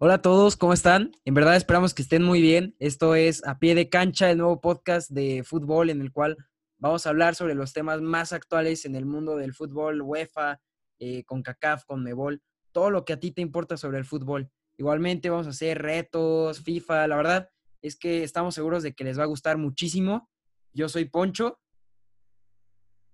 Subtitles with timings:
[0.00, 1.10] Hola a todos, ¿cómo están?
[1.24, 2.76] En verdad esperamos que estén muy bien.
[2.78, 6.36] Esto es A Pie de Cancha, el nuevo podcast de fútbol en el cual
[6.78, 10.60] vamos a hablar sobre los temas más actuales en el mundo del fútbol, UEFA,
[11.00, 12.40] eh, con CACAF, con Mebol,
[12.70, 14.48] todo lo que a ti te importa sobre el fútbol.
[14.76, 17.50] Igualmente vamos a hacer retos, FIFA, la verdad
[17.82, 20.30] es que estamos seguros de que les va a gustar muchísimo.
[20.72, 21.58] Yo soy Poncho.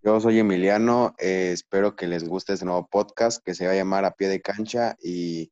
[0.02, 3.76] Yo soy Emiliano, eh, espero que les guste este nuevo podcast que se va a
[3.76, 5.50] llamar A Pie de Cancha y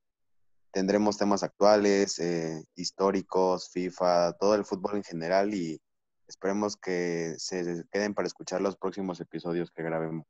[0.73, 5.80] tendremos temas actuales, eh, históricos, FIFA, todo el fútbol en general y
[6.27, 10.27] esperemos que se queden para escuchar los próximos episodios que grabemos.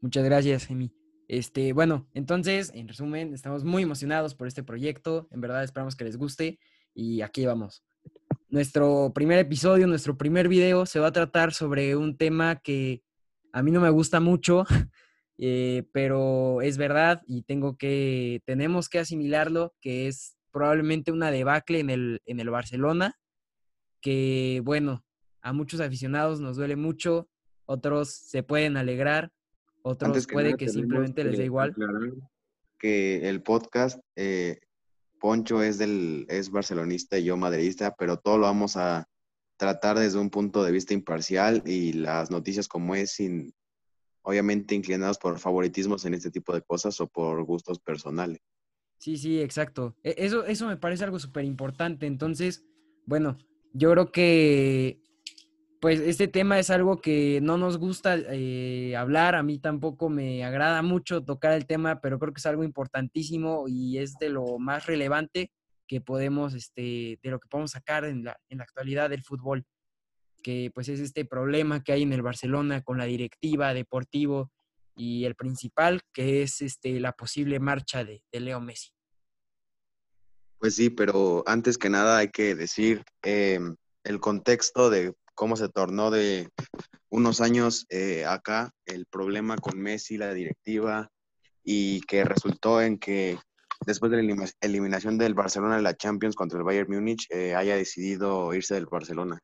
[0.00, 0.92] Muchas gracias, Emi.
[1.28, 5.28] Este, bueno, entonces, en resumen, estamos muy emocionados por este proyecto.
[5.30, 6.58] En verdad, esperamos que les guste
[6.94, 7.82] y aquí vamos.
[8.48, 13.02] Nuestro primer episodio, nuestro primer video se va a tratar sobre un tema que
[13.52, 14.64] a mí no me gusta mucho,
[15.44, 21.80] eh, pero es verdad y tengo que, tenemos que asimilarlo, que es probablemente una debacle
[21.80, 23.18] en el, en el Barcelona,
[24.00, 25.04] que bueno,
[25.40, 27.28] a muchos aficionados nos duele mucho,
[27.64, 29.32] otros se pueden alegrar,
[29.82, 31.74] otros puede que simplemente les dé igual.
[32.78, 34.60] Que el podcast, eh,
[35.18, 39.08] Poncho es, del, es barcelonista y yo madridista, pero todo lo vamos a
[39.56, 43.52] tratar desde un punto de vista imparcial y las noticias como es sin,
[44.22, 48.40] obviamente inclinados por favoritismos en este tipo de cosas o por gustos personales.
[48.98, 49.96] Sí, sí, exacto.
[50.02, 52.06] E, eso, eso me parece algo súper importante.
[52.06, 52.64] Entonces,
[53.04, 53.36] bueno,
[53.72, 55.00] yo creo que
[55.80, 60.44] pues este tema es algo que no nos gusta eh, hablar, a mí tampoco me
[60.44, 64.60] agrada mucho tocar el tema, pero creo que es algo importantísimo y es de lo
[64.60, 65.50] más relevante
[65.88, 69.66] que podemos, este, de lo que podemos sacar en la, en la actualidad del fútbol
[70.42, 74.50] que pues es este problema que hay en el Barcelona con la directiva, deportivo
[74.94, 78.90] y el principal, que es este, la posible marcha de, Leo Messi.
[80.58, 85.68] Pues sí, pero antes que nada hay que decir em, el contexto de cómo se
[85.68, 86.48] tornó de
[87.08, 91.10] unos años eh, acá el problema con Messi, la directiva,
[91.64, 93.38] y que resultó en que
[93.86, 97.76] después de la eliminación del Barcelona en la Champions contra el Bayern Múnich, eh, haya
[97.76, 99.38] decidido irse del Barcelona.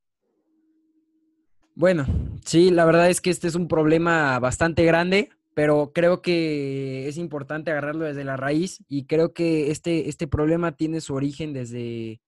[1.78, 2.06] Bueno,
[2.44, 7.16] sí, la verdad es que este es un problema bastante grande, pero creo que es
[7.19, 12.21] importante agarrarlo desde la raíz y creo que este, este problema tiene su origen desde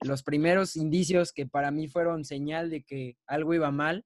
[0.00, 4.04] los primeros indicios que para mí fueron señal de que algo iba mal.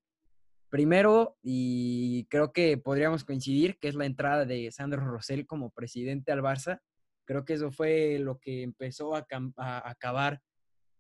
[0.69, 6.31] Primero, y creo que podríamos coincidir, que es la entrada de Sandro Rosell como presidente
[6.31, 6.83] al Barça.
[7.25, 10.43] Creo que eso fue lo que empezó a, a acabar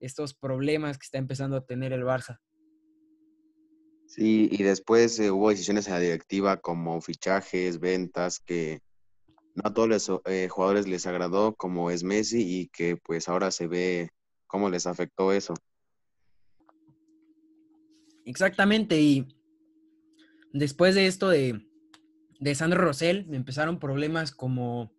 [0.00, 2.40] estos problemas que está empezando a tener el Barça.
[4.14, 8.80] Sí, y después eh, hubo decisiones en la directiva como fichajes, ventas, que
[9.56, 13.50] no a todos los eh, jugadores les agradó, como es Messi, y que pues ahora
[13.50, 14.10] se ve
[14.46, 15.54] cómo les afectó eso.
[18.24, 19.26] Exactamente, y
[20.52, 21.66] después de esto de,
[22.38, 24.92] de Sandro Rosell, empezaron problemas como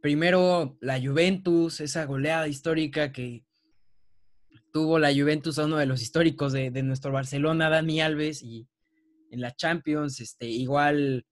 [0.00, 3.44] primero la Juventus, esa goleada histórica que
[4.72, 8.68] tuvo la Juventus a uno de los históricos de, nuestro Barcelona, Dani Alves, y
[9.30, 11.26] en la Champions, este, igual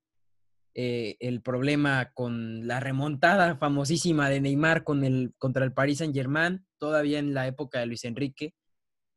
[0.75, 6.15] eh, el problema con la remontada famosísima de Neymar con el, contra el Paris Saint
[6.15, 8.55] Germain, todavía en la época de Luis Enrique,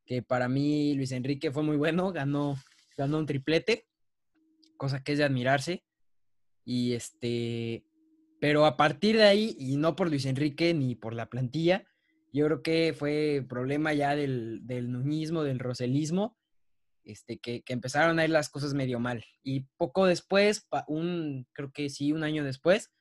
[0.05, 2.55] que para mí Luis Enrique fue muy bueno, ganó,
[2.97, 3.87] ganó un triplete,
[4.77, 5.83] cosa que es de admirarse.
[6.65, 7.85] Y este,
[8.39, 11.85] pero a partir de ahí, y no por Luis Enrique ni por la plantilla,
[12.31, 16.37] yo creo que fue problema ya del, del nuñismo, del roselismo,
[17.03, 19.25] este, que, empezaron a ir las cosas medio mal.
[19.43, 22.91] Y poco después, un, creo que sí, un año después,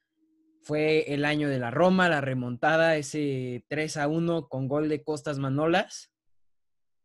[0.63, 5.03] fue el año de la Roma, la remontada, ese 3 a 1 con gol de
[5.03, 6.11] Costas Manolas,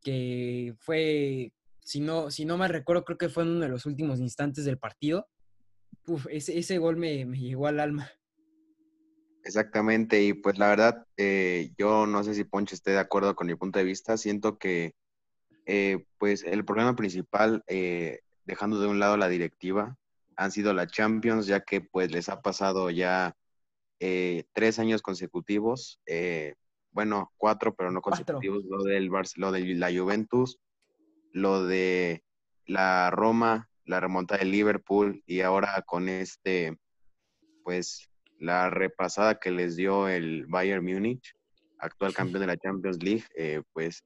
[0.01, 3.85] que fue, si no, si no me recuerdo, creo que fue en uno de los
[3.85, 5.28] últimos instantes del partido.
[6.29, 8.09] ese, ese gol me, me llegó al alma.
[9.44, 13.48] Exactamente, y pues la verdad, eh, yo no sé si Poncho esté de acuerdo con
[13.48, 14.95] mi punto de vista, siento que
[15.66, 19.98] eh, pues el problema principal, eh, dejando de un lado la directiva,
[20.38, 23.36] han sido la Champions, ya que pues les ha pasado ya
[24.51, 26.01] tres años consecutivos,
[26.92, 30.60] bueno, cuatro, pero no consecutivos, lo del lo de la Juventus,
[31.31, 32.22] lo de
[32.66, 36.78] la Roma, la remontada de Liverpool y ahora con este,
[37.63, 38.10] pues
[38.44, 41.34] la repasada que les dio el Bayern Múnich,
[41.80, 44.04] actual campeón de la Champions League, eh, pues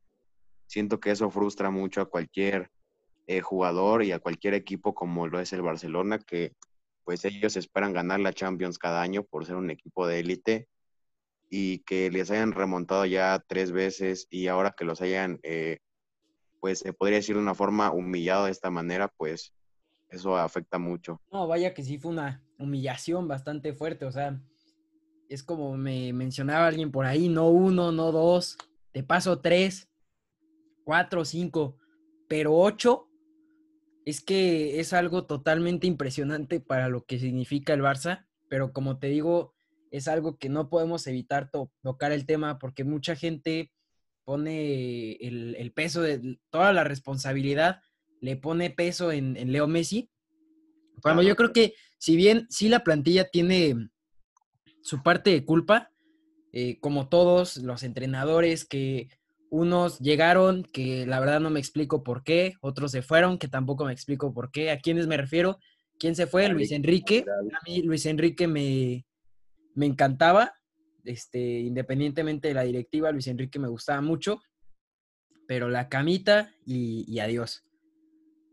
[0.67, 2.69] siento que eso frustra mucho a cualquier
[3.25, 6.53] eh, jugador y a cualquier equipo como lo es el Barcelona, que
[7.03, 10.67] pues ellos esperan ganar la Champions cada año por ser un equipo de élite
[11.49, 15.79] y que les hayan remontado ya tres veces y ahora que los hayan, eh,
[16.59, 19.51] pues se podría decir de una forma humillado de esta manera, pues
[20.09, 21.19] eso afecta mucho.
[21.31, 24.41] No, vaya que sí fue una humillación bastante fuerte, o sea,
[25.29, 28.57] es como me mencionaba alguien por ahí, no uno, no dos,
[28.91, 29.89] te paso tres,
[30.83, 31.77] cuatro, cinco,
[32.27, 33.07] pero ocho,
[34.05, 39.07] es que es algo totalmente impresionante para lo que significa el Barça, pero como te
[39.07, 39.53] digo,
[39.91, 41.51] es algo que no podemos evitar
[41.81, 43.71] tocar el tema porque mucha gente
[44.23, 47.81] pone el, peso de toda la responsabilidad,
[48.19, 50.09] le pone peso en, Leo Messi.
[51.01, 53.89] Cuando yo creo que si bien sí la plantilla tiene
[54.81, 55.91] su parte de culpa,
[56.53, 59.09] eh, como todos los entrenadores que
[59.49, 63.85] unos llegaron, que la verdad no me explico por qué, otros se fueron, que tampoco
[63.85, 64.71] me explico por qué.
[64.71, 65.59] ¿A quiénes me refiero?
[65.99, 66.47] ¿Quién se fue?
[66.49, 67.25] Luis Enrique.
[67.27, 69.05] A mí Luis Enrique me,
[69.77, 70.53] me encantaba,
[71.05, 74.41] este, independientemente de la directiva, Luis Enrique me gustaba mucho,
[75.47, 77.63] pero la camita y, adiós.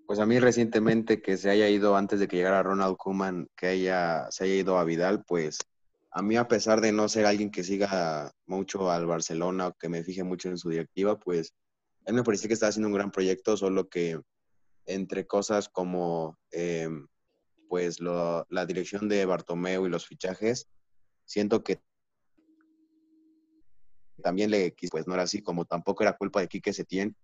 [0.07, 3.69] Pues a mí recientemente que se haya ido antes de que llegara Ronald Koeman, que
[3.69, 5.59] haya, se haya ido a Vidal, pues
[6.11, 9.89] a mí a pesar de no ser alguien que siga mucho al Barcelona o que
[9.89, 11.55] me fije mucho en su directiva, pues
[12.05, 14.21] él me parecía que estaba haciendo un gran proyecto, solo que
[14.87, 17.09] entre cosas como em,
[17.69, 20.69] pues la dirección de Bartomeu y los fichajes,
[21.25, 21.83] siento que
[24.23, 27.17] también le pues no era así, como tampoco era culpa de Quique Setién.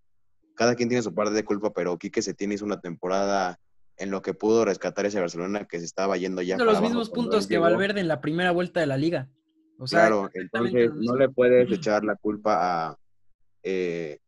[0.55, 3.59] Cada quien tiene su parte de culpa, pero Quique Setién hizo una temporada
[3.97, 6.57] en lo que pudo rescatar ese Barcelona que se estaba yendo ya.
[6.57, 9.29] De los mismos puntos que Valverde en la primera vuelta de la liga.
[9.77, 12.97] O sea, claro, entonces no le puedes echar la culpa a,
[13.63, 14.19] eh,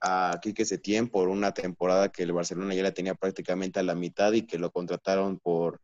[0.00, 3.94] a Quique Setién por una temporada que el Barcelona ya la tenía prácticamente a la
[3.94, 5.80] mitad y que lo contrataron por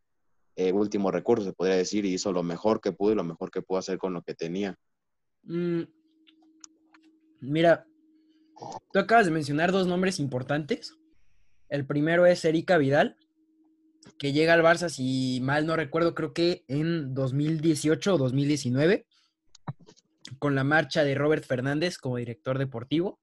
[0.57, 3.51] eh, último recurso, se podría decir, y hizo lo mejor que pudo y lo mejor
[3.51, 4.77] que pudo hacer con lo que tenía.
[5.43, 5.83] Mm,
[7.41, 7.87] mira,
[8.93, 10.97] tú acabas de mencionar dos nombres importantes.
[11.69, 13.17] El primero es Erika Vidal,
[14.19, 19.07] que llega al Barça, si mal no recuerdo, creo que en 2018 o 2019,
[20.39, 23.21] con la marcha de Robert Fernández como director deportivo.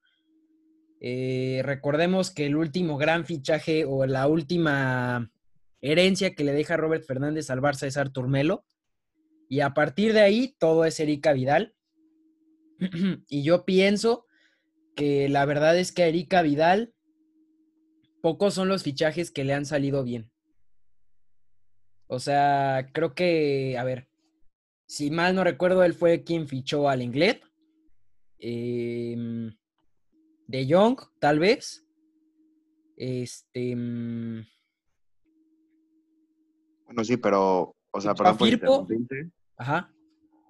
[0.99, 5.31] Eh, recordemos que el último gran fichaje o la última
[5.81, 8.65] herencia que le deja Robert Fernández al Barça es Artur Melo.
[9.49, 11.73] Y a partir de ahí, todo es Erika Vidal.
[13.27, 14.25] y yo pienso
[14.95, 16.93] que la verdad es que a Erika Vidal,
[18.21, 20.31] pocos son los fichajes que le han salido bien.
[22.07, 24.07] O sea, creo que, a ver,
[24.85, 27.39] si mal no recuerdo, él fue quien fichó al Inglés.
[28.39, 29.55] Em,
[30.47, 31.87] de Young, tal vez.
[32.95, 33.75] Este.
[33.75, 34.45] Mm,
[36.85, 38.87] bueno, sí, pero, o sea, perdón Firpo.
[39.57, 39.91] Ajá.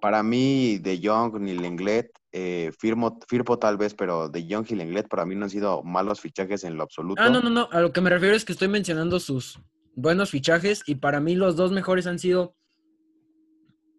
[0.00, 4.74] Para mí, De Jong ni Lenglet, eh, Firmo, Firpo tal vez, pero De Jong y
[4.74, 7.22] Lenglet para mí no han sido malos fichajes en lo absoluto.
[7.22, 7.68] Ah, no, no, no.
[7.70, 9.60] A lo que me refiero es que estoy mencionando sus
[9.94, 12.56] buenos fichajes y para mí los dos mejores han sido,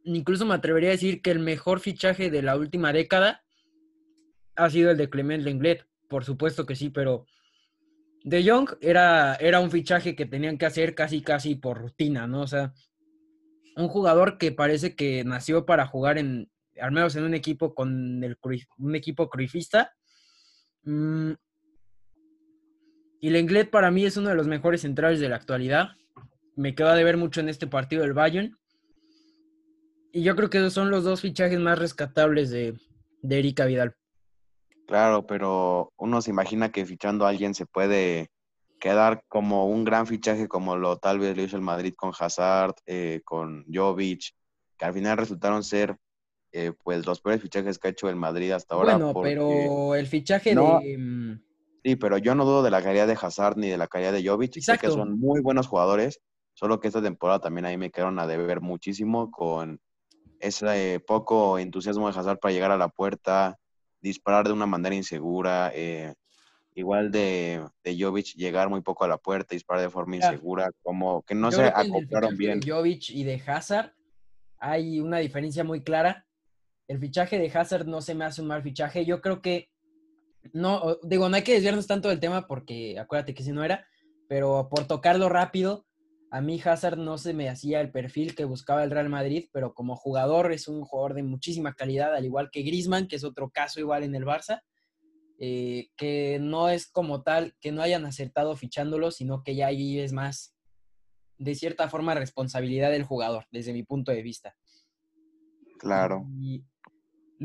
[0.04, 3.42] incluso me atrevería a decir que el mejor fichaje de la última década
[4.58, 5.88] ha sido el de Clement Lenglet.
[6.10, 7.26] Por supuesto que sí, pero
[8.26, 12.42] de Jong era, era un fichaje que tenían que hacer casi, casi por rutina, ¿no?
[12.42, 12.74] O sea,
[13.78, 16.50] un jugador que parece que nació para jugar en,
[16.80, 18.38] al menos en un equipo con el,
[18.78, 19.94] un equipo cruifista.
[20.84, 21.34] Mm,
[23.22, 25.90] y Lenglet para mí es uno de los mejores centrales de la actualidad.
[26.56, 28.58] Me queda de ver mucho en este partido del Bayern.
[30.12, 32.78] Y yo creo que esos son los dos fichajes más rescatables de,
[33.22, 33.96] de Erika Vidal.
[34.88, 38.30] Claro, pero uno se imagina que fichando a alguien se puede
[38.80, 42.76] quedar como un gran fichaje como lo tal vez lo hizo el Madrid con Hazard,
[42.86, 44.36] eh, con Jovic,
[44.78, 45.98] que al final resultaron ser
[46.58, 48.96] eh, pues los peores fichajes que ha hecho el Madrid hasta ahora.
[48.96, 50.98] Bueno, pero el fichaje de...
[50.98, 51.42] Mm,
[51.84, 54.26] sí, pero yo no dudo de la calidad de Hazard ni de la calidad de
[54.26, 56.22] Jovic, sé que son muy buenos jugadores,
[56.54, 59.82] solo que esta temporada también ahí me quedaron a deber muchísimo con
[60.40, 63.60] ese poco entusiasmo de Hazard para llegar a la puerta,
[64.00, 65.74] disparar de una manera insegura.
[65.76, 66.14] Eh,
[66.74, 71.22] igual de, de Jovic llegar muy poco a la puerta, disparar de forma insegura, como
[71.24, 72.62] que no se acoplaron bien.
[72.62, 73.92] De Jovic y de Hazard
[74.58, 76.25] hay una diferencia muy clara.
[76.88, 79.06] El fichaje de Hazard no se me hace un mal fichaje.
[79.06, 79.70] Yo creo que
[80.54, 83.88] no, digo, no hay que desviarnos tanto del tema porque acuérdate que si no era,
[84.28, 85.86] pero por tocarlo rápido,
[86.32, 89.74] a mí Hazard no se me hacía el perfil que buscaba el Real Madrid, pero
[89.74, 93.50] como jugador es un jugador de muchísima calidad, al igual que Griezmann, que es otro
[93.50, 94.62] caso igual en el Barça,
[95.40, 100.00] eh, que no es como tal que no hayan acertado fichándolo, sino que ya ahí
[100.00, 100.56] es más,
[101.38, 104.56] de cierta forma, responsabilidad del jugador, desde mi punto de vista.
[105.78, 106.26] Claro.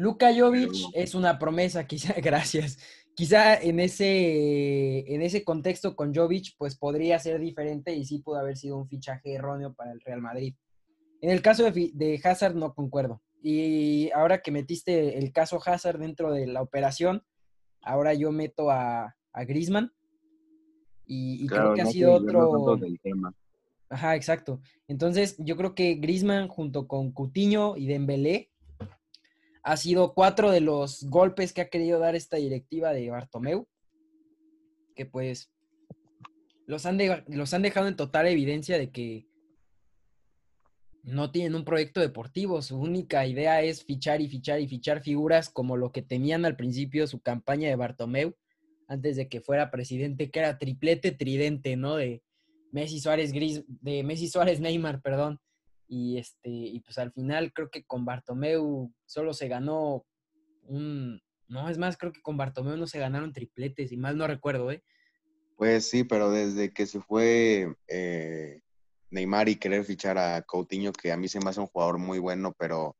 [0.00, 2.78] Luka Jovic es una promesa, quizá, gracias.
[3.14, 8.36] Quizá en ese, en ese contexto con Jovic, pues podría ser diferente y sí pudo
[8.36, 10.54] haber sido un fichaje erróneo para el Real Madrid.
[11.20, 13.20] En el caso de, de Hazard no concuerdo.
[13.42, 17.22] Y ahora que metiste el caso Hazard dentro de la operación,
[17.82, 19.92] ahora yo meto a, a Griezmann.
[21.04, 22.78] Y, creo que ha sido otro.
[23.90, 24.62] Ajá, exacto.
[24.88, 28.50] Entonces, yo creo que Griezmann junto con Cutiño y Dembélé
[29.62, 33.66] ha sido cuatro de los golpes que ha querido dar esta directiva de Bartomeu,
[34.94, 35.50] que pues
[36.66, 36.98] los han,
[37.28, 39.26] los han dejado en total evidencia de que
[41.02, 42.62] no tienen un proyecto deportivo.
[42.62, 46.56] Su única idea es fichar y fichar y fichar figuras como lo que tenían al
[46.56, 48.36] principio su campaña de Bartomeu,
[48.88, 51.96] antes de que fuera presidente, que era triplete tridente, ¿no?
[51.96, 52.22] De
[52.72, 55.40] Messi Suárez Gris, de Messi Suárez Neymar, perdón.
[55.92, 60.06] Y este, y pues al final creo que con Bartomeu solo se ganó
[60.62, 61.20] un.
[61.48, 64.70] No, es más, creo que con Bartomeu no se ganaron tripletes, y mal no recuerdo,
[64.70, 64.84] ¿eh?
[65.56, 68.60] Pues sí, pero desde que se fue eh,
[69.10, 72.20] Neymar y querer fichar a Coutinho, que a mí se me hace un jugador muy
[72.20, 72.96] bueno, pero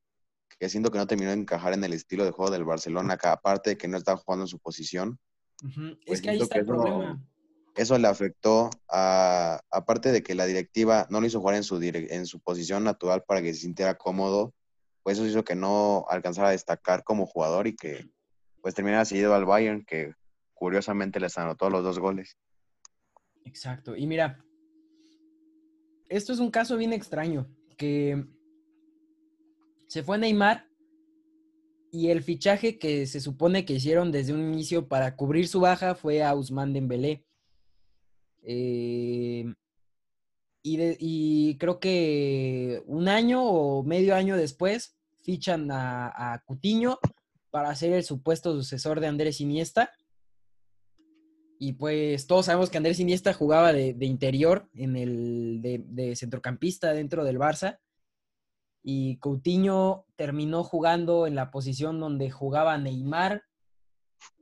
[0.59, 3.29] que siento que no terminó de encajar en el estilo de juego del Barcelona, que
[3.29, 5.17] aparte de que no está jugando en su posición.
[5.63, 7.25] es pues que ahí está el problema.
[7.77, 11.81] Eso le afectó, a, aparte de que la directiva no lo hizo jugar en su,
[11.83, 14.53] en su posición natural para que se sintiera cómodo,
[15.03, 18.11] pues eso hizo que no alcanzara a destacar como jugador y que
[18.61, 20.15] pues terminara seguido al Bayern, que
[20.53, 22.37] curiosamente les anotó los dos goles.
[23.45, 23.97] Exacto.
[23.97, 24.45] Y mira,
[26.09, 27.49] esto es un caso bien extraño,
[27.79, 28.27] que
[29.87, 30.69] se fue Neymar
[31.91, 35.95] y el fichaje que se supone que hicieron desde un inicio para cubrir su baja
[35.95, 37.25] fue a Usman Dembélé.
[38.43, 39.45] Eh,
[40.63, 46.99] y, creo que un año o medio año después fichan a, Cutiño
[47.51, 49.91] para ser el supuesto sucesor de Andrés Iniesta.
[51.59, 57.25] Y pues todos sabemos que Andrés Iniesta jugaba de, interior, en el, de, centrocampista dentro
[57.25, 57.79] del Barça.
[58.83, 63.43] Y Coutinho terminó jugando en la posición donde jugaba Neymar,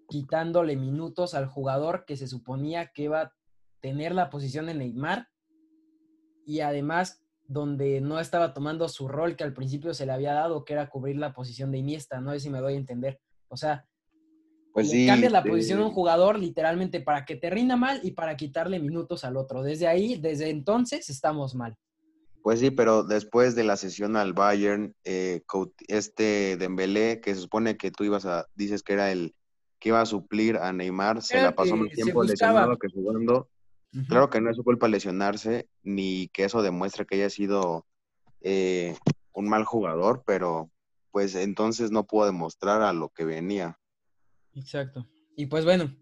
[0.08, 3.32] quitándole minutos al jugador que se suponía que iba
[3.80, 5.28] tener la posición de Neymar.
[6.44, 10.64] Y además donde no estaba tomando su rol que al principio se le había dado,
[10.64, 12.20] que era cubrir la posición de Iniesta.
[12.20, 13.20] No sé si me doy a entender.
[13.48, 13.86] O sea,
[14.72, 18.36] pues cambias la posición de un jugador literalmente para que te rinda mal y para
[18.36, 19.62] quitarle minutos al otro.
[19.62, 21.76] Desde ahí, desde entonces, estamos mal.
[22.42, 25.42] Pues sí, pero después de la sesión al Bayern, eh,
[25.88, 29.34] este Dembélé, que se supone que tú ibas a, dices que era el
[29.80, 33.48] que iba a suplir a Neymar, se la pasó más tiempo lesionado que jugando.
[34.06, 37.86] Claro que no es su culpa lesionarse, ni que eso demuestre que haya sido
[38.40, 38.96] eh,
[39.32, 40.70] un mal jugador, pero
[41.10, 43.78] pues entonces no pudo demostrar a lo que venía.
[44.54, 45.08] Exacto.
[45.36, 45.96] Y pues bueno,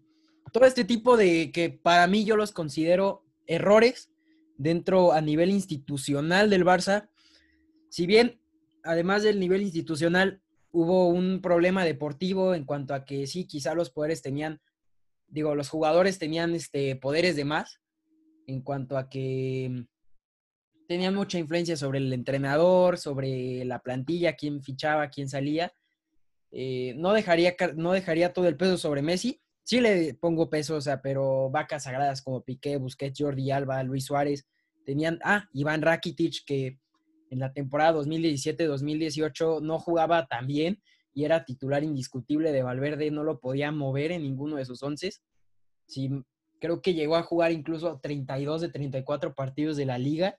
[0.51, 4.11] todo este tipo de que para mí yo los considero errores
[4.57, 7.09] dentro a nivel institucional del Barça,
[7.89, 8.41] si bien
[8.83, 10.41] además del nivel institucional
[10.71, 14.61] hubo un problema deportivo en cuanto a que sí, quizá los poderes tenían,
[15.27, 17.79] digo, los jugadores tenían este, poderes de más,
[18.47, 19.85] en cuanto a que
[20.87, 25.73] tenían mucha influencia sobre el entrenador, sobre la plantilla, quién fichaba, quién salía.
[26.51, 29.41] Eh, no, dejaría, no dejaría todo el peso sobre Messi.
[29.63, 34.05] Sí le pongo peso, o sea, pero vacas sagradas como Piqué, Busquets, Jordi Alba, Luis
[34.05, 34.47] Suárez,
[34.85, 36.79] tenían, ah, Iván Rakitic, que
[37.29, 40.81] en la temporada 2017-2018 no jugaba tan bien
[41.17, 45.13] y era titular indiscutible de Valverde, no lo podía mover en ninguno de sus once.
[45.87, 46.11] Sí,
[46.59, 50.37] creo que llegó a jugar incluso 32 de 34 partidos de la liga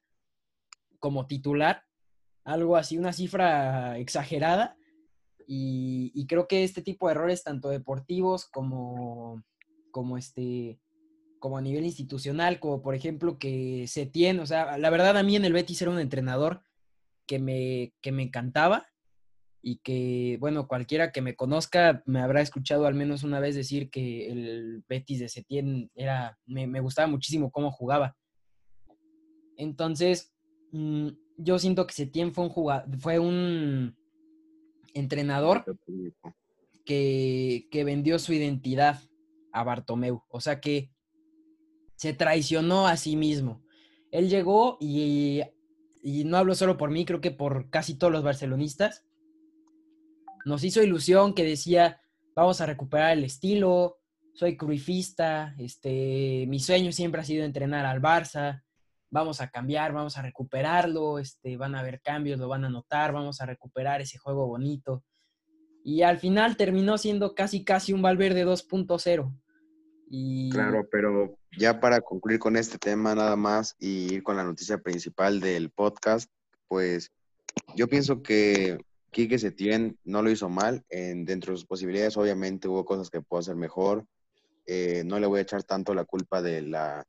[1.01, 1.83] como titular,
[2.45, 4.77] algo así, una cifra exagerada,
[5.49, 9.43] y, creo que este tipo de errores, tanto deportivos como,
[9.91, 10.79] como, este,
[11.41, 15.25] como a nivel institucional, como por ejemplo que se tiene, o sea, la verdad a
[15.25, 16.63] mí en el Betis era un entrenador
[17.27, 18.87] que me, que me encantaba
[19.69, 23.91] y que, bueno, cualquiera que me conozca me habrá escuchado al menos una vez decir
[23.91, 28.17] que el Betis de Setién era, me, me gustaba muchísimo cómo jugaba.
[29.57, 30.33] Entonces,
[30.73, 33.95] mm, yo siento que Setién fue un jugador, fue un,
[34.95, 35.65] entrenador
[36.85, 39.01] que, vendió su identidad
[39.53, 40.23] a Bartomeu.
[40.29, 40.91] O sea que
[41.97, 43.63] se traicionó a sí mismo.
[44.11, 45.43] Él llegó y,
[46.03, 49.05] y no hablo solo por mí, creo que por casi todos los barcelonistas.
[50.45, 52.01] Nos hizo ilusión que decía,
[52.35, 53.99] vamos a recuperar el estilo,
[54.33, 58.63] soy cruifista, este, mi sueño siempre ha sido entrenar al Barça,
[59.11, 63.13] vamos a cambiar, vamos a recuperarlo, este, van a haber cambios, lo van a notar,
[63.13, 65.03] vamos a recuperar ese juego bonito.
[65.83, 69.35] Y al final terminó siendo casi, casi un Valverde 2.0.
[70.11, 70.51] Y...
[70.51, 74.79] Claro, pero ya para concluir con este tema nada más y ir con la noticia
[74.79, 76.31] principal del podcast,
[76.69, 77.11] pues
[77.75, 78.79] yo pienso que
[79.11, 80.85] Quique Setién no lo hizo mal.
[80.89, 84.07] En, dentro de sus posibilidades, obviamente, hubo cosas que pudo hacer mejor.
[84.67, 87.07] Eh, no le voy a echar tanto la culpa de la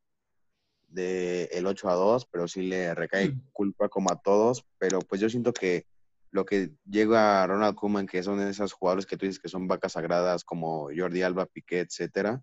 [0.87, 3.41] de el 8 a 2, pero sí le recae mm.
[3.51, 4.65] culpa como a todos.
[4.77, 5.85] Pero pues yo siento que
[6.31, 9.67] lo que llega a Ronald Koeman, que son esos jugadores que tú dices que son
[9.67, 12.41] vacas sagradas como Jordi Alba, Piqué, etcétera,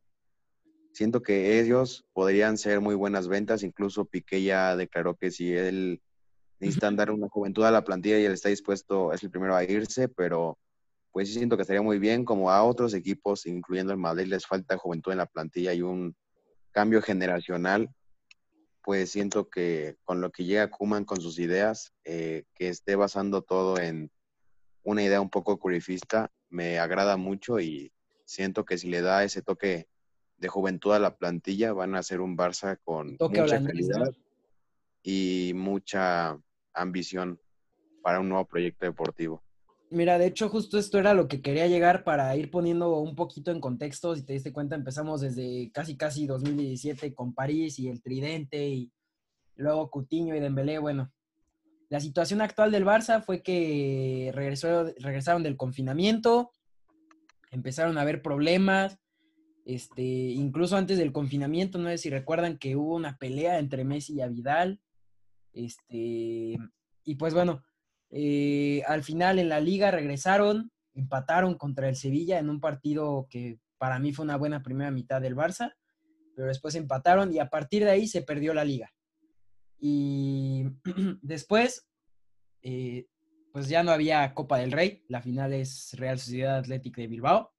[0.92, 3.62] siento que ellos podrían ser muy buenas ventas.
[3.62, 6.00] Incluso Piqué ya declaró que si él
[6.58, 9.64] necesitan dar una juventud a la plantilla y él está dispuesto, es el primero a
[9.64, 10.58] irse, pero
[11.12, 14.46] pues sí siento que estaría muy bien, como a otros equipos, incluyendo el Madrid, les
[14.46, 16.14] falta juventud en la plantilla y un
[16.72, 17.90] cambio generacional,
[18.82, 23.42] pues siento que con lo que llega Kuman con sus ideas, eh, que esté basando
[23.42, 24.10] todo en
[24.82, 27.92] una idea un poco curifista, me agrada mucho y
[28.24, 29.88] siento que si le da ese toque
[30.36, 34.12] de juventud a la plantilla, van a ser un Barça con mucha calidad
[35.02, 36.38] y mucha
[36.76, 37.40] ambición
[38.02, 39.42] para un nuevo proyecto deportivo.
[39.90, 43.52] Mira, de hecho, justo esto era lo que quería llegar para ir poniendo un poquito
[43.52, 44.16] en contexto.
[44.16, 48.92] Si te diste cuenta, empezamos desde casi casi 2017 con París y el Tridente y
[49.54, 50.78] luego Cutiño y Dembélé.
[50.80, 51.12] Bueno,
[51.88, 56.50] la situación actual del Barça fue que regresaron del confinamiento,
[57.52, 58.98] empezaron a haber problemas.
[59.64, 64.20] Este, incluso antes del confinamiento, no sé si recuerdan que hubo una pelea entre Messi
[64.20, 64.80] y Vidal.
[65.56, 66.58] Este,
[67.04, 67.64] y pues bueno,
[68.10, 73.58] eh, al final en la liga regresaron, empataron contra el Sevilla en un partido que
[73.78, 75.74] para mí fue una buena primera mitad del Barça,
[76.34, 78.92] pero después empataron y a partir de ahí se perdió la liga.
[79.78, 80.64] Y
[81.22, 81.88] después,
[82.60, 83.06] eh,
[83.50, 87.54] pues ya no había Copa del Rey, la final es Real Sociedad Atlética de Bilbao.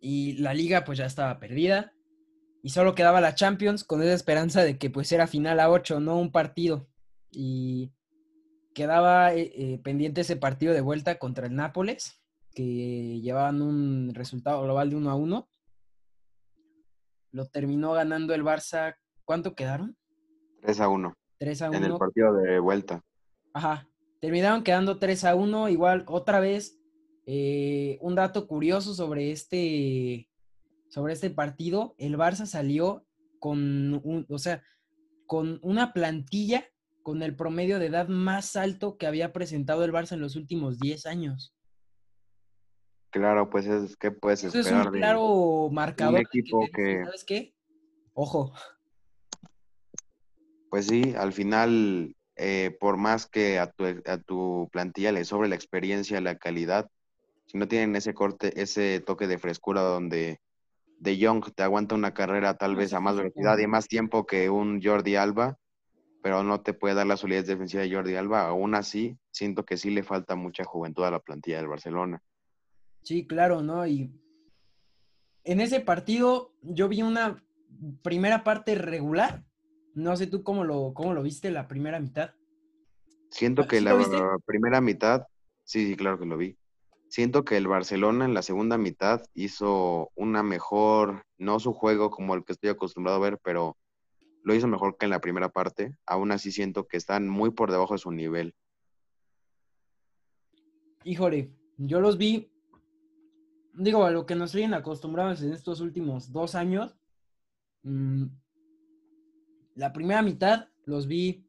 [0.00, 1.92] Y la liga pues ya estaba perdida
[2.66, 6.00] y solo quedaba la Champions con esa esperanza de que pues era final a 8,
[6.00, 6.88] no un partido.
[7.30, 7.92] Y
[8.74, 12.20] quedaba eh, eh, pendiente ese partido de vuelta contra el Nápoles,
[12.52, 15.48] que llevaban un resultado global de 1 a 1.
[17.30, 18.96] Lo terminó ganando el Barça.
[19.24, 19.96] ¿Cuánto quedaron?
[20.62, 21.14] 3 a 1.
[21.38, 21.78] 3 a 1.
[21.78, 23.00] En el partido de vuelta.
[23.52, 23.88] Ajá.
[24.20, 25.68] Terminaron quedando 3 a 1.
[25.68, 26.80] Igual, otra vez,
[27.26, 30.28] eh, un dato curioso sobre este
[30.88, 33.04] sobre este partido, el Barça salió
[33.38, 34.62] con, un, o sea,
[35.26, 36.64] con una plantilla
[37.02, 40.78] con el promedio de edad más alto que había presentado el Barça en los últimos
[40.80, 41.54] 10 años.
[43.10, 44.80] Claro, pues es que puedes esperar.
[44.80, 46.14] es un claro marcador.
[46.14, 47.54] Un equipo que, ¿Sabes qué?
[48.12, 48.52] Ojo.
[50.68, 55.48] Pues sí, al final, eh, por más que a tu, a tu plantilla le sobre
[55.48, 56.90] la experiencia, la calidad,
[57.46, 60.40] si no tienen ese corte, ese toque de frescura donde
[60.98, 64.50] de Young te aguanta una carrera tal vez a más velocidad y más tiempo que
[64.50, 65.58] un Jordi Alba,
[66.22, 68.48] pero no te puede dar la solidez defensiva de Jordi Alba.
[68.48, 72.22] Aún así, siento que sí le falta mucha juventud a la plantilla del Barcelona.
[73.02, 73.86] Sí, claro, ¿no?
[73.86, 74.10] Y
[75.44, 77.44] en ese partido yo vi una
[78.02, 79.44] primera parte regular.
[79.94, 82.34] No sé tú cómo lo, cómo lo viste la primera mitad.
[83.30, 83.96] Siento que la
[84.44, 85.26] primera mitad,
[85.64, 86.56] sí, sí, claro que lo vi.
[87.16, 92.34] Siento que el Barcelona en la segunda mitad hizo una mejor, no su juego como
[92.34, 93.78] el que estoy acostumbrado a ver, pero
[94.42, 95.96] lo hizo mejor que en la primera parte.
[96.04, 98.54] Aún así siento que están muy por debajo de su nivel.
[101.04, 102.52] Híjole, yo los vi,
[103.72, 106.98] digo, a lo que nos vienen acostumbrados en estos últimos dos años.
[107.82, 108.26] Mm,
[109.74, 111.48] la primera mitad los vi,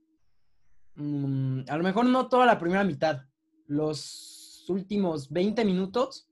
[0.96, 3.26] mm, a lo mejor no toda la primera mitad,
[3.66, 4.37] los
[4.70, 6.30] últimos 20 minutos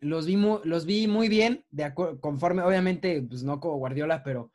[0.00, 1.64] los vi, muy, los vi muy bien,
[2.20, 4.52] conforme, obviamente, pues no como Guardiola, pero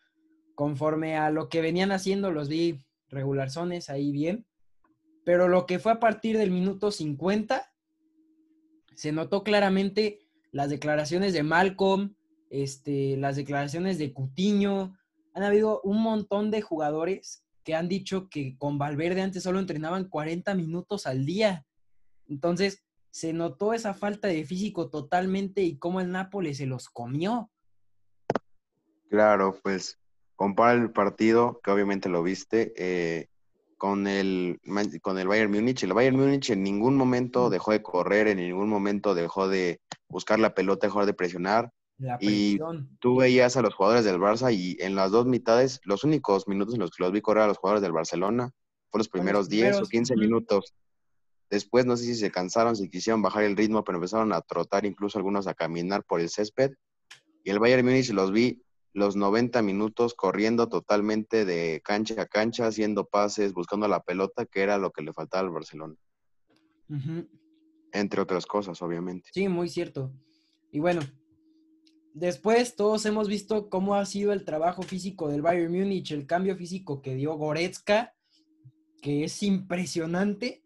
[0.56, 4.45] conforme a lo que venían haciendo, los vi regularzones ahí bien.
[5.25, 7.71] Pero lo que fue a partir del minuto 50,
[8.95, 10.19] se notó claramente
[10.51, 12.15] las declaraciones de Malcolm,
[12.49, 14.97] este, las declaraciones de Cutiño.
[15.34, 20.10] Han habido un montón de jugadores que han dicho que con Valverde antes solo entrenaban
[20.10, 21.65] 40 minutos al día.
[22.27, 27.51] Entonces, se notó esa falta de físico totalmente y cómo el Nápoles se los comió.
[29.09, 29.99] Claro, pues
[30.36, 33.27] compara el partido, que obviamente lo viste, eh,
[33.77, 34.59] con, el,
[35.01, 35.83] con el Bayern Múnich.
[35.83, 40.39] El Bayern Múnich en ningún momento dejó de correr, en ningún momento dejó de buscar
[40.39, 41.71] la pelota, dejó de presionar.
[42.19, 42.57] y
[42.99, 46.73] tú veías a los jugadores del Barça y en las dos mitades, los únicos minutos
[46.73, 48.51] en los que los vi correr a los jugadores del Barcelona,
[48.89, 50.73] fueron los primeros, 10 o 15 minutos
[51.54, 54.88] Después no sé si se cansaron, si quisieron bajar el ritmo, pero empezaron a trotar,
[54.88, 56.72] incluso algunos a caminar por el césped.
[57.44, 62.66] Y el Bayern Múnich los vi los 90 minutos corriendo totalmente de cancha a cancha,
[62.66, 65.94] haciendo pases, buscando la pelota, que era lo que le faltaba al Barcelona.
[67.92, 69.30] Entre otras cosas, obviamente.
[69.32, 70.12] Sí, muy cierto.
[70.72, 71.02] Y bueno,
[72.16, 76.58] después todos hemos visto cómo ha sido el trabajo físico del Bayern Múnich, el cambio
[76.58, 78.16] físico que dio Goretzka,
[79.04, 80.62] que es impresionante.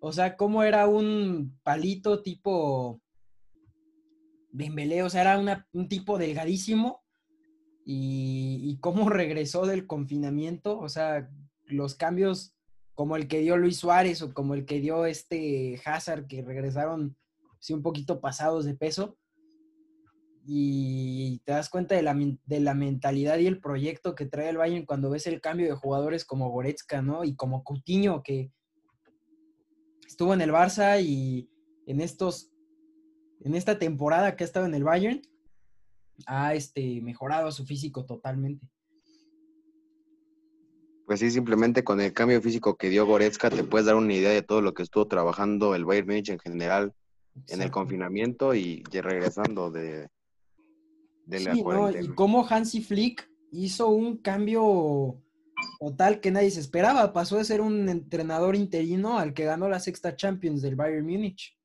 [0.00, 3.00] O sea, cómo era un palito tipo
[4.50, 7.04] Dembélé, o sea, era un tipo delgadísimo
[7.84, 11.30] y, cómo regresó del confinamiento, o sea,
[11.66, 12.54] los cambios
[12.94, 17.16] como el que dio Luis Suárez o como el que dio este Hazard, que regresaron
[17.58, 19.16] sí un poquito pasados de peso,
[20.44, 24.56] y te das cuenta de la, de la, mentalidad y el proyecto que trae el
[24.56, 27.24] Bayern cuando ves el cambio de jugadores como Goretzka, ¿no?
[27.24, 28.50] Y como Coutinho, que
[30.10, 31.48] estuvo en el Barça y
[31.86, 32.50] en estos,
[33.40, 35.22] en esta temporada que ha estado en el Bayern,
[36.26, 38.68] ha este, mejorado su físico totalmente.
[41.06, 44.30] Pues sí, simplemente con el cambio físico que dio Goretzka te puedes dar una idea
[44.30, 46.92] de todo lo que estuvo trabajando el Bayern Munich en general
[47.46, 50.08] en el confinamiento y regresando de,
[51.26, 51.62] de la sí,
[52.02, 55.20] Y cómo Hansi Flick hizo un cambio
[55.78, 57.12] total que nadie se esperaba.
[57.12, 61.56] Pasó de ser un entrenador interino al que ganó la sexta Champions del Bayern Múnich.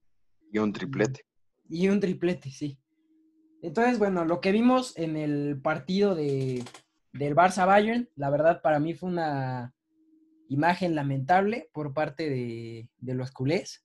[0.52, 1.26] Y un triplete.
[1.70, 2.78] Y un triplete, sí.
[3.62, 6.64] Entonces, bueno, lo que vimos en el partido de,
[7.14, 9.74] del Barça Bayern, la verdad para mí fue una
[10.50, 13.84] imagen lamentable por parte de, los culés.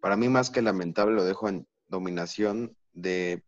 [0.00, 3.42] Para mí más que lamentable lo dejo en dominación de,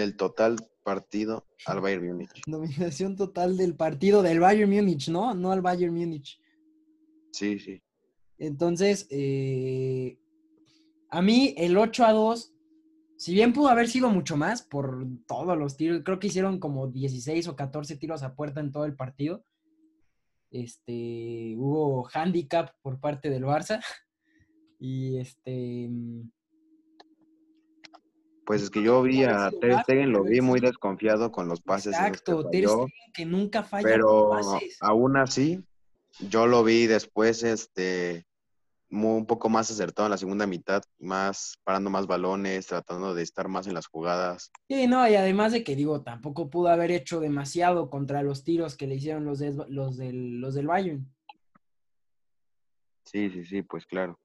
[0.00, 2.42] del total partido al Bayern Múnich.
[2.46, 5.34] Dominación total del partido del Bayern Múnich, ¿no?
[5.34, 6.40] No al Bayern Múnich.
[7.32, 7.82] Sí, sí.
[8.38, 10.18] Entonces, eh,
[11.10, 12.54] a mí el 8 a 2
[13.18, 16.86] si bien pudo haber sido mucho más por todos los tiros, creo que hicieron como
[16.86, 19.44] 16 o 14 tiros a puerta en todo el partido.
[20.52, 23.82] Este, hubo handicap por parte del Barça.
[24.80, 25.90] Y este.
[28.48, 31.92] Pues es que yo vi a Ter Stegen, lo vi muy desconfiado con los pases.
[31.92, 34.32] Exacto, Ter Stegen que nunca falla pero
[34.80, 35.62] aún así,
[36.18, 38.24] yo lo vi después, este,
[38.90, 43.48] un poco más acertado en la segunda mitad, más parando más balones, tratando de estar
[43.48, 44.50] más en las jugadas.
[44.66, 48.78] Sí, no, y además de que digo, tampoco pudo haber hecho demasiado contra los tiros
[48.78, 51.06] que le hicieron los, los, del, los del Bayern.
[53.04, 54.18] Sí, sí, sí, pues claro.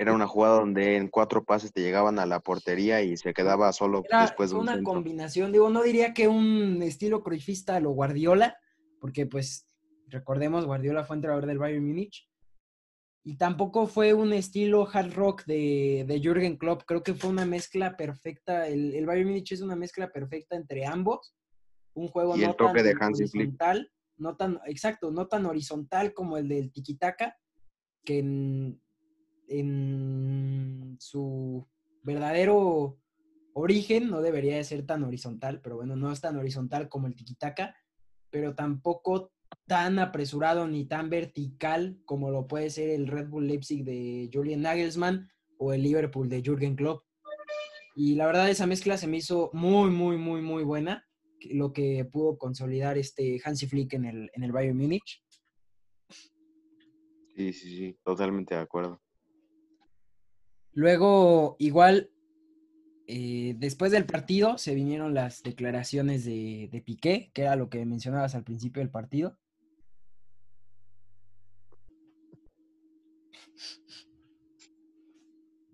[0.00, 3.70] Era una jugada donde en cuatro pases te llegaban a la portería y se quedaba
[3.74, 8.56] solo después de un una combinación, digo, no diría que un estilo cruifista lo Guardiola,
[8.98, 9.66] porque pues
[10.06, 12.30] recordemos, Guardiola fue entrenador del Bayern Múnich,
[13.22, 16.84] y tampoco fue un estilo hard rock de, de Jürgen Klopp.
[16.86, 18.66] Creo que fue una mezcla perfecta.
[18.66, 21.34] El, el Bayern Munich es una mezcla perfecta entre ambos.
[21.92, 22.74] Un juego no tan
[23.12, 27.36] horizontal, no tan, exacto, no tan horizontal como el del Tikitaka,
[28.06, 28.80] que en,
[29.50, 31.68] en su
[32.02, 32.98] verdadero
[33.52, 37.14] origen no debería de ser tan horizontal, pero bueno, no es tan horizontal como el
[37.14, 37.76] Tikitaka,
[38.30, 39.32] pero tampoco
[39.66, 44.62] tan apresurado ni tan vertical como lo puede ser el Red Bull Leipzig de Julian
[44.62, 47.04] Nagelsmann o el Liverpool de Jürgen Klopp.
[47.96, 51.04] Y la verdad esa mezcla se me hizo muy, muy, muy, muy buena,
[51.50, 55.24] lo que pudo consolidar este Hansi Flick en el, en el Bayern Múnich.
[57.34, 59.02] Sí, sí, sí, totalmente de acuerdo.
[60.72, 62.10] Luego, igual,
[63.06, 67.84] eh, después del partido se vinieron las declaraciones de, de, Piqué, que era lo que
[67.84, 69.36] mencionabas al principio del partido.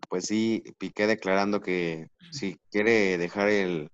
[0.09, 3.91] Pues sí, Piqué declarando que si quiere dejar el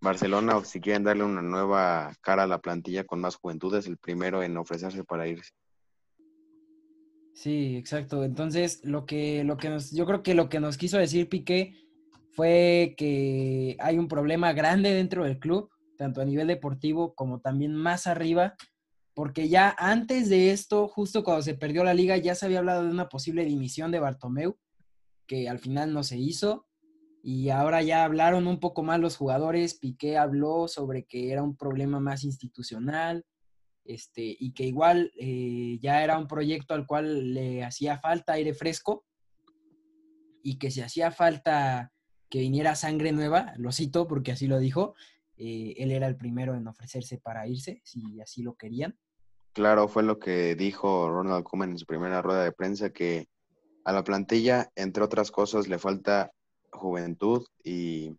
[0.00, 3.86] Barcelona o si quieren darle una nueva cara a la plantilla con más juventud, es
[3.86, 5.52] el primero en ofrecerse para irse.
[7.38, 8.24] Sí, exacto.
[8.24, 11.76] Entonces, lo que, lo que nos, yo creo que lo que nos quiso decir Piqué
[12.32, 17.76] fue que hay un problema grande dentro del club, tanto a nivel deportivo como también
[17.76, 18.56] más arriba,
[19.14, 22.82] porque ya antes de esto, justo cuando se perdió la liga, ya se había hablado
[22.82, 24.58] de una posible dimisión de Bartomeu,
[25.28, 26.66] que al final no se hizo,
[27.22, 31.56] y ahora ya hablaron un poco más los jugadores, Piqué habló sobre que era un
[31.56, 33.24] problema más institucional,
[33.88, 38.52] este, y que igual eh, ya era un proyecto al cual le hacía falta aire
[38.52, 39.06] fresco,
[40.42, 41.90] y que si hacía falta
[42.28, 44.94] que viniera sangre nueva, lo cito porque así lo dijo,
[45.38, 48.98] eh, él era el primero en ofrecerse para irse, si así lo querían.
[49.54, 53.28] Claro, fue lo que dijo Ronald Koeman en su primera rueda de prensa, que
[53.84, 56.30] a la plantilla, entre otras cosas, le falta
[56.70, 58.14] juventud y,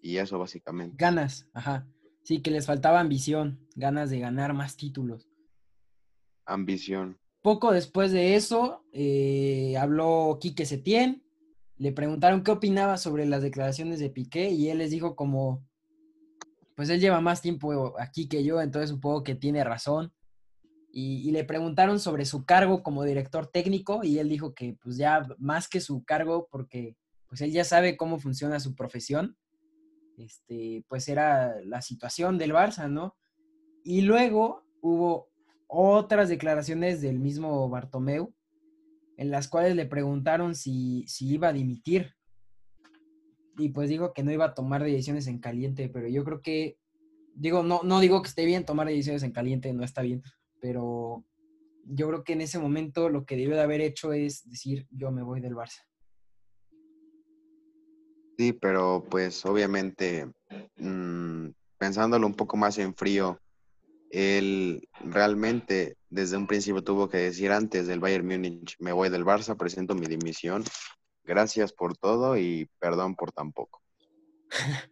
[0.00, 0.94] y eso básicamente.
[0.96, 1.88] Ganas, ajá.
[2.24, 5.28] Sí, que les faltaba ambición, ganas de ganar más títulos.
[6.46, 7.18] Ambición.
[7.42, 11.22] Poco después de eso, eh, habló Quique Setién,
[11.76, 15.68] le preguntaron qué opinaba sobre las declaraciones de Piqué y él les dijo como,
[16.74, 20.10] pues él lleva más tiempo aquí que yo, entonces supongo que tiene razón.
[20.90, 24.96] Y, y, le preguntaron sobre su cargo como director técnico y él dijo que pues
[24.96, 26.96] ya más que su cargo, porque
[27.28, 29.36] pues él ya sabe cómo funciona su profesión,
[30.18, 33.16] este, pues era la situación del Barça, ¿no?
[33.82, 35.28] Y luego hubo
[35.66, 38.34] otras declaraciones del mismo Bartomeu,
[39.16, 42.14] en las cuales le preguntaron si, si iba a dimitir.
[43.56, 46.78] Y pues dijo que no iba a tomar decisiones en caliente, pero yo creo que,
[47.34, 50.22] digo, no, no digo que esté bien tomar decisiones en caliente, no está bien,
[50.60, 51.24] pero
[51.86, 55.12] yo creo que en ese momento lo que debió de haber hecho es decir, yo
[55.12, 55.82] me voy del Barça.
[58.36, 60.28] Sí, pero pues obviamente,
[60.76, 63.38] mmm, pensándolo un poco más en frío,
[64.10, 69.24] él realmente desde un principio tuvo que decir antes del Bayern Múnich, me voy del
[69.24, 70.64] Barça, presento mi dimisión,
[71.24, 73.80] gracias por todo y perdón por tan poco.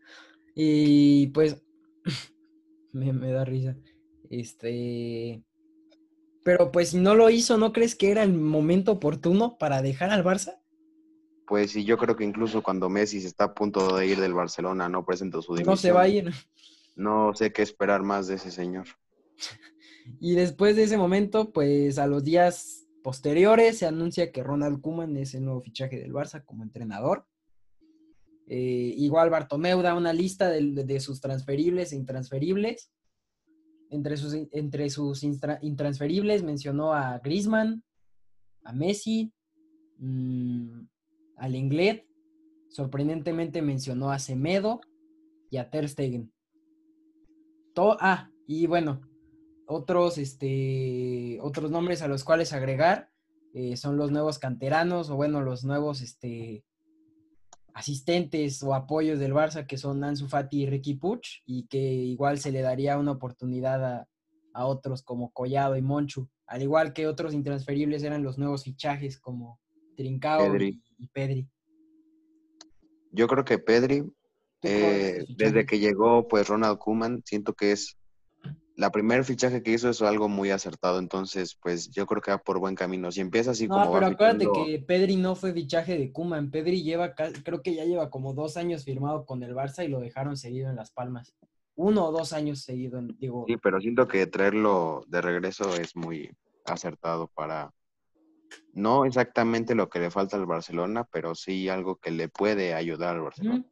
[0.55, 1.63] y pues
[2.93, 3.77] me, me, da risa.
[4.31, 5.43] Este,
[6.45, 10.25] pero pues no lo hizo, ¿no crees que era el momento oportuno para dejar al
[10.25, 10.62] Barça?
[11.53, 14.33] Pues sí, yo creo que incluso cuando Messi se está a punto de ir del
[14.33, 15.73] Barcelona, no presentó su dimisión.
[15.75, 16.33] No se va a ir.
[16.97, 18.87] No sé qué esperar más de ese señor.
[20.19, 25.15] Y después de ese momento, pues a los días posteriores se anuncia que Ronald Koeman
[25.19, 27.27] es el nuevo fichaje del Barça como entrenador.
[28.47, 32.91] Eh, igual Bartomeu da una lista de, de, sus transferibles e intransferibles.
[33.91, 37.85] Entre sus, entre sus intransferibles mencionó a Griezmann,
[38.65, 39.35] a Messi,
[39.99, 40.87] mmm,
[41.37, 42.07] al Lenglet,
[42.69, 44.81] sorprendentemente mencionó a Semedo
[45.51, 46.33] y a Ter Stegen.
[47.75, 49.01] To ah, y bueno,
[49.67, 53.11] otros, este, otros nombres a los cuales agregar
[53.55, 56.65] eh, son los nuevos canteranos o bueno, los nuevos este,
[57.75, 62.39] asistentes o apoyos del Barça que son Ansu Fati y Ricky Puch y que igual
[62.39, 64.09] se le daría una oportunidad a,
[64.55, 69.19] a otros como Collado y Monchu, al igual que otros intransferibles eran los nuevos fichajes
[69.19, 69.61] como
[70.03, 70.83] Trincao Pedri.
[70.99, 71.49] y Pedri.
[73.13, 74.03] Yo creo que Pedri,
[74.63, 77.97] eh, desde que llegó pues Ronald Koeman, siento que es
[78.75, 82.39] la primer fichaje que hizo es algo muy acertado, entonces pues yo creo que va
[82.39, 83.13] por buen camino.
[83.13, 83.93] Si empieza así no, como...
[83.93, 86.51] pero va acuérdate fichando- que Pedri no fue fichaje de Kuman.
[86.51, 90.01] Pedri lleva, creo que ya lleva como dos años firmado con el Barça y lo
[90.01, 91.35] dejaron seguido en Las Palmas.
[91.75, 93.45] Uno o dos años seguido, digo.
[93.47, 96.31] Sí, pero siento que traerlo de regreso es muy
[96.65, 97.73] acertado para...
[98.73, 103.17] No exactamente lo que le falta al Barcelona, pero sí algo que le puede ayudar
[103.17, 103.65] al Barcelona.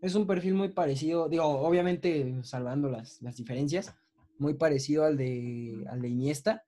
[0.00, 3.94] Es un perfil muy parecido, digo, obviamente salvando las, las diferencias,
[4.38, 6.64] muy parecido al de, al de Iniesta.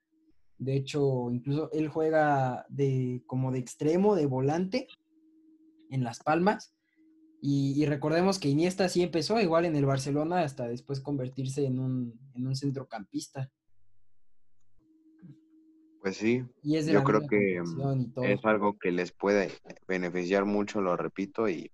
[0.59, 4.87] De hecho, incluso él juega de, como de extremo, de volante,
[5.91, 6.75] en Las Palmas.
[7.43, 11.79] Y, y recordemos que Iniesta sí empezó igual en el Barcelona hasta después convertirse en
[11.79, 13.51] un, en un centrocampista.
[16.07, 17.61] Pues sí, Y es de yo creo que
[18.15, 18.25] todo.
[18.27, 19.51] es algo que les puede
[19.89, 21.73] beneficiar mucho, lo repito, y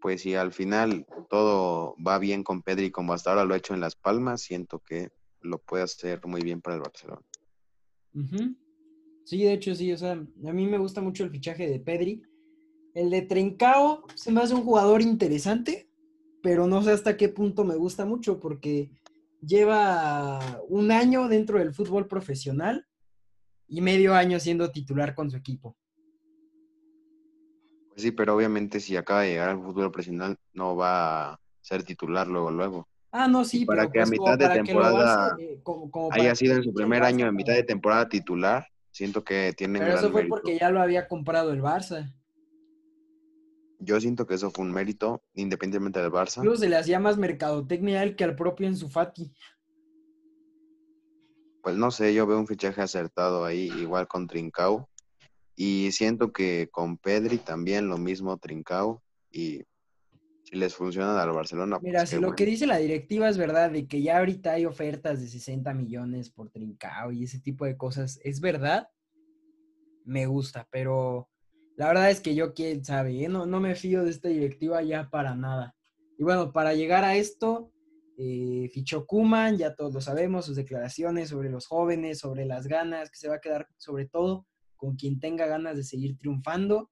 [0.00, 3.74] pues si al final todo va bien con Pedri como hasta ahora lo ha hecho
[3.74, 5.08] en Las Palmas, siento que
[5.40, 7.22] lo puede hacer muy bien para el Barcelona.
[9.24, 12.22] Sí, de hecho sí, o sea, a mí me gusta mucho el fichaje de Pedri.
[12.94, 15.90] El de Trincao se me hace un jugador interesante,
[16.44, 18.92] pero no sé hasta qué punto me gusta mucho porque
[19.44, 22.86] lleva un año dentro del fútbol profesional
[23.70, 25.76] y medio año siendo titular con su equipo.
[27.88, 31.82] Pues sí, pero obviamente si acaba de llegar al fútbol profesional no va a ser
[31.84, 32.88] titular luego, luego.
[33.12, 36.34] Ah, no, sí, para pero que a pues como mitad de temporada eh, como- Haya
[36.34, 39.98] sido en su primer año, en mitad de temporada titular, siento que tiene Pero gran
[39.98, 40.36] eso fue mérito.
[40.36, 42.12] porque ya lo había comprado el Barça.
[43.80, 46.38] Yo siento que eso fue un mérito, independientemente del Barça.
[46.38, 49.32] Incluso se le hacía más mercadotecnia a él que al propio Enzo Fati.
[51.62, 54.88] Pues no sé, yo veo un fichaje acertado ahí, igual con Trincao.
[55.56, 59.02] Y siento que con Pedri también lo mismo Trincao.
[59.30, 59.62] Y
[60.44, 62.36] si les funciona al Barcelona, pues Mira, si lo bueno.
[62.36, 66.30] que dice la directiva es verdad, de que ya ahorita hay ofertas de 60 millones
[66.30, 68.88] por Trincao y ese tipo de cosas, es verdad,
[70.04, 71.28] me gusta, pero
[71.76, 73.28] la verdad es que yo, quién sabe, ¿eh?
[73.28, 75.76] no, no me fío de esta directiva ya para nada.
[76.18, 77.70] Y bueno, para llegar a esto,
[78.22, 83.10] eh, fichó Kuman, ya todos lo sabemos, sus declaraciones sobre los jóvenes, sobre las ganas,
[83.10, 86.90] que se va a quedar sobre todo con quien tenga ganas de seguir triunfando.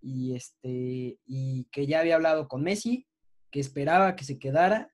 [0.00, 3.06] Y este y que ya había hablado con Messi,
[3.50, 4.90] que esperaba que se quedara.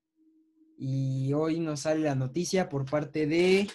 [0.77, 3.69] Y hoy nos sale la noticia por parte de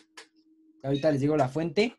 [0.82, 1.96] ahorita les digo la fuente.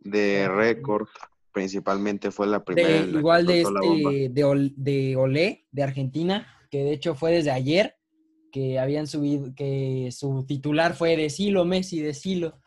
[0.00, 1.08] De récord
[1.50, 7.16] principalmente fue la primera igual de este de, de Olé de Argentina que de hecho
[7.16, 7.99] fue desde ayer
[8.50, 12.60] que habían subido que su titular fue de Silo Messi de Silo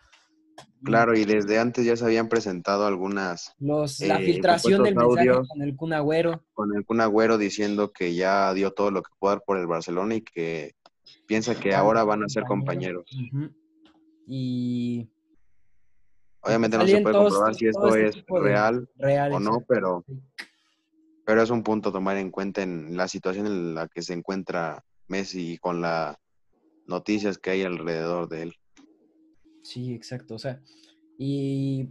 [0.83, 3.55] Claro, y desde antes ya se habían presentado algunas.
[3.59, 6.43] Los, la eh, filtración del mensaje con el Kun Agüero.
[6.53, 9.65] Con el Kun Agüero diciendo que ya dio todo lo que puede dar por el
[9.65, 10.75] Barcelona y que
[11.25, 13.05] piensa que ahora van a ser compañeros.
[14.27, 15.09] Y.
[16.41, 18.89] Obviamente no se puede comprobar si esto este es real,
[19.31, 20.03] o no, pero,
[21.25, 24.11] pero es un punto a tomar en cuenta en la situación en la que se
[24.11, 26.17] encuentra Messi y con las
[26.87, 28.53] noticias que hay alrededor de él.
[29.61, 30.35] Sí, exacto.
[30.35, 30.59] O sea,
[31.19, 31.89] y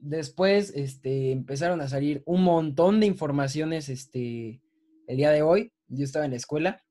[0.00, 4.62] después este, empezaron a salir un montón de informaciones este,
[5.08, 5.72] el día de hoy.
[5.88, 6.84] Yo estaba en la escuela,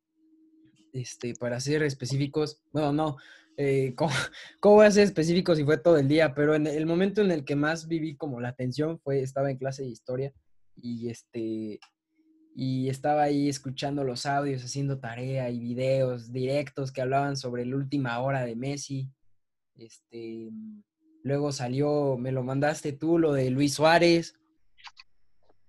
[0.92, 3.18] este, para ser específicos, bueno, no,
[3.56, 4.12] eh, ¿cómo,
[4.60, 6.36] ¿cómo, voy a ser específico si fue todo el día?
[6.36, 9.58] Pero en el momento en el que más viví como la atención fue, estaba en
[9.58, 10.34] clase de historia
[10.76, 11.80] y este,
[12.56, 17.76] y estaba ahí escuchando los audios, haciendo tarea y videos directos que hablaban sobre la
[17.76, 19.10] última hora de Messi
[19.76, 20.52] este,
[21.24, 24.36] luego salió, me lo mandaste tú, lo de Luis Suárez,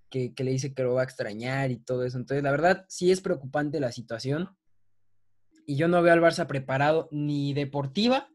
[0.09, 2.17] que, le dice que lo va a extrañar y todo eso.
[2.17, 4.55] Entonces, la verdad, sí es preocupante la situación.
[5.65, 8.29] Y yo no veo al Barça preparado ni deportiva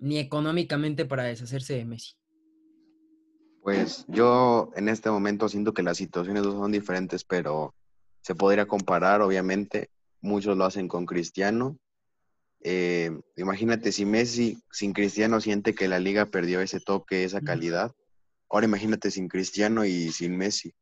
[0.00, 2.17] ni económicamente para deshacerse de Messi.
[3.62, 7.74] Pues yo en este momento siento que las situaciones son diferentes, pero
[8.22, 9.90] se podría comparar, obviamente.
[10.20, 11.78] Muchos lo hacen con Cristiano
[12.60, 17.92] eh, imagínate si Messi sin Cristiano siente que la liga perdió ese toque, esa calidad.
[18.50, 20.74] Ahora imagínate sin Cristiano y sin Messi.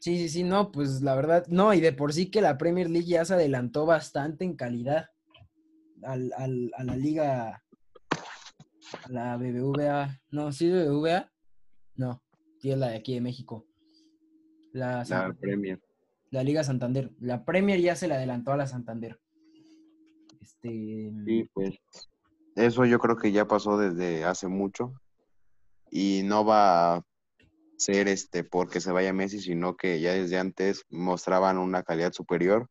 [0.00, 2.88] Sí, sí, sí, no, pues la verdad, no, y de por sí que la Premier
[2.88, 5.06] League ya se adelantó bastante en calidad
[6.04, 7.64] al, a la liga,
[9.02, 11.32] a la BBVA, no, sí, BBVA,
[11.98, 12.22] no,
[12.60, 13.66] sí es la de aquí de México.
[14.72, 15.80] La, la Premier.
[16.30, 17.10] La Liga Santander.
[17.20, 19.18] La Premier ya se le adelantó a la Santander.
[20.40, 21.12] Este...
[21.26, 21.78] Sí, pues
[22.54, 24.94] eso yo creo que ya pasó desde hace mucho
[25.90, 27.02] y no va a
[27.76, 32.68] ser este porque se vaya Messi, sino que ya desde antes mostraban una calidad superior,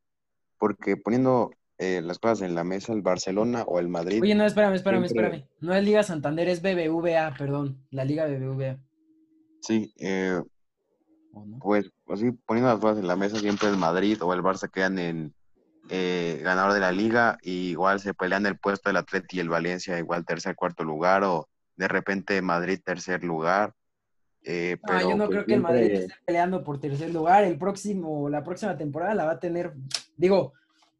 [0.57, 4.21] porque poniendo eh, las cosas en la mesa, el Barcelona o el Madrid.
[4.21, 5.45] Oye, no, espérame, espérame, espérame.
[5.59, 8.79] No es Liga Santander, es BBVA, perdón, la Liga BBVA.
[9.67, 10.41] Sí, eh,
[11.59, 14.97] pues así poniendo las cosas en la mesa, siempre el Madrid o el Barça quedan
[14.97, 15.33] en
[15.89, 19.49] eh, ganador de la liga, y igual se pelean el puesto del Atleti y el
[19.49, 23.73] Valencia, igual tercer, cuarto lugar, o de repente Madrid tercer lugar.
[24.41, 27.43] Eh, ah, yo no pues creo que el Madrid esté peleando por tercer lugar.
[27.43, 29.73] El próximo, la próxima temporada la va a tener,
[30.15, 30.53] digo,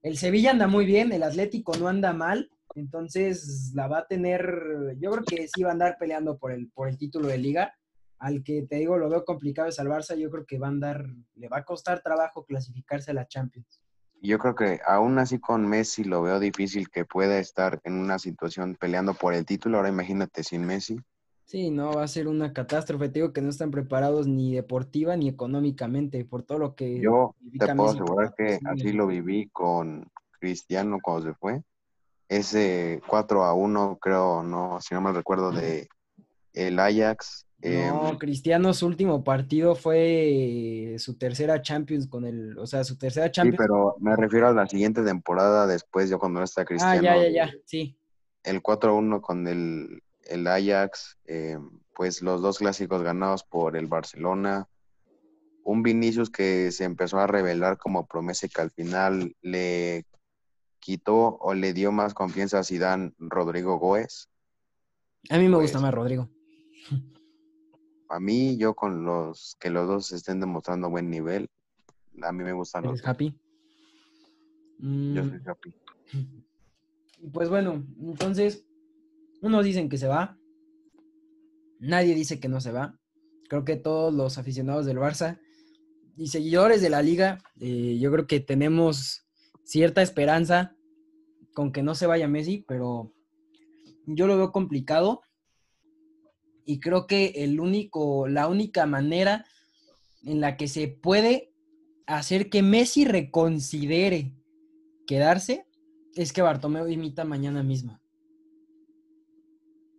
[0.04, 4.98] el Sevilla anda muy bien, el Atlético no anda mal, entonces la va a tener,
[5.00, 7.74] yo creo que sí va a andar peleando por el, por el título de liga.
[8.20, 10.72] Al que te digo lo veo complicado es al Barça, yo creo que va a
[10.72, 13.82] andar, le va a costar trabajo clasificarse a la Champions.
[14.22, 18.18] Yo creo que aún así con Messi lo veo difícil que pueda estar en una
[18.18, 19.78] situación peleando por el título.
[19.78, 21.00] Ahora imagínate sin Messi.
[21.46, 23.08] Sí, no, va a ser una catástrofe.
[23.08, 27.00] Te digo que no están preparados ni deportiva ni económicamente por todo lo que...
[27.00, 31.64] Yo te puedo asegurar que así lo viví con Cristiano cuando se fue.
[32.28, 35.88] Ese 4 a 1, creo, no, si no me recuerdo, de
[36.52, 42.68] el Ajax no, em, Cristiano su último partido fue su tercera Champions con el, o
[42.68, 43.56] sea, su tercera Champions.
[43.56, 47.00] Sí, pero me refiero a la siguiente temporada después, yo cuando no está Cristiano.
[47.00, 47.98] Ah, ya, ya, ya, sí.
[48.44, 54.68] El 4-1 con el, el Ajax, em, pues los dos clásicos ganados por el Barcelona.
[55.64, 60.06] Un Vinicius que se empezó a revelar como promesa y que al final le
[60.80, 64.30] quitó o le dio más confianza a Zidane Rodrigo Goes.
[65.30, 66.30] A mí me gusta pues más Rodrigo.
[68.10, 71.50] a mí, yo con los que los dos estén demostrando buen nivel,
[72.22, 73.06] a mí me gustan los.
[73.06, 73.38] happy?
[74.80, 75.50] Yo soy mm.
[75.50, 75.76] happy.
[77.34, 78.68] Pues bueno, entonces,
[79.42, 80.38] unos dicen que se va,
[81.80, 82.96] nadie dice que no se va.
[83.50, 85.40] Creo que todos los aficionados del Barça
[86.16, 89.26] y seguidores de la liga, eh, yo creo que tenemos
[89.64, 90.76] cierta esperanza
[91.56, 93.12] con que no se vaya Messi, pero
[94.06, 95.22] yo lo veo complicado
[96.68, 99.46] y creo que el único, la única manera
[100.24, 101.54] en la que se puede
[102.06, 104.34] hacer que Messi reconsidere
[105.08, 105.66] quedarse
[106.16, 108.00] es que Bartomeu imita mañana mismo.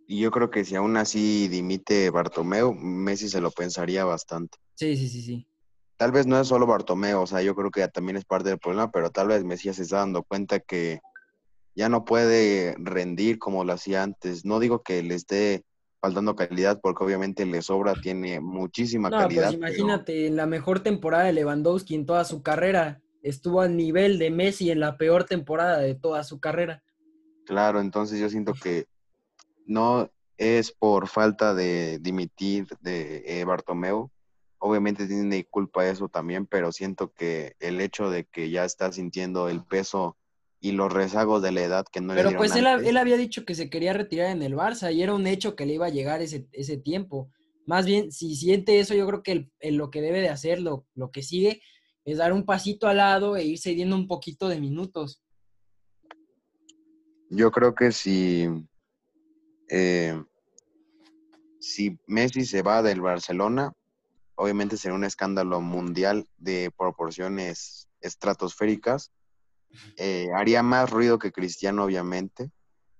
[0.07, 4.59] Y yo creo que si aún así dimite Bartomeu, Messi se lo pensaría bastante.
[4.75, 5.47] Sí, sí, sí, sí.
[5.97, 8.59] Tal vez no es solo Bartomeu, o sea, yo creo que también es parte del
[8.59, 10.99] problema, pero tal vez Messi ya se está dando cuenta que
[11.75, 14.45] ya no puede rendir como lo hacía antes.
[14.45, 15.63] No digo que le esté
[16.01, 19.43] faltando calidad, porque obviamente le sobra, tiene muchísima No, calidad.
[19.45, 24.17] pues imagínate, en la mejor temporada de Lewandowski en toda su carrera, estuvo al nivel
[24.19, 26.83] de Messi en la peor temporada de toda su carrera.
[27.45, 28.85] Claro, entonces yo siento que
[29.65, 34.09] no es por falta de dimitir de eh, Bartomeu.
[34.59, 39.49] Obviamente tiene culpa eso también, pero siento que el hecho de que ya está sintiendo
[39.49, 40.17] el peso
[40.59, 43.55] y los rezagos de la edad que no Pero pues él, él había dicho que
[43.55, 46.21] se quería retirar en el Barça y era un hecho que le iba a llegar
[46.21, 47.29] ese, ese tiempo.
[47.65, 50.59] Más bien, si siente eso, yo creo que el- el- lo que debe de hacer,
[50.61, 51.61] lo, lo que sigue,
[52.05, 55.21] es dar un pasito al lado e ir cediendo un poquito de minutos.
[57.29, 58.47] Yo creo que si,
[59.69, 60.19] eh,
[61.59, 63.71] si Messi se va del Barcelona,
[64.35, 69.11] obviamente será un escándalo mundial de proporciones estratosféricas.
[69.97, 72.51] Eh, haría más ruido que Cristiano, obviamente,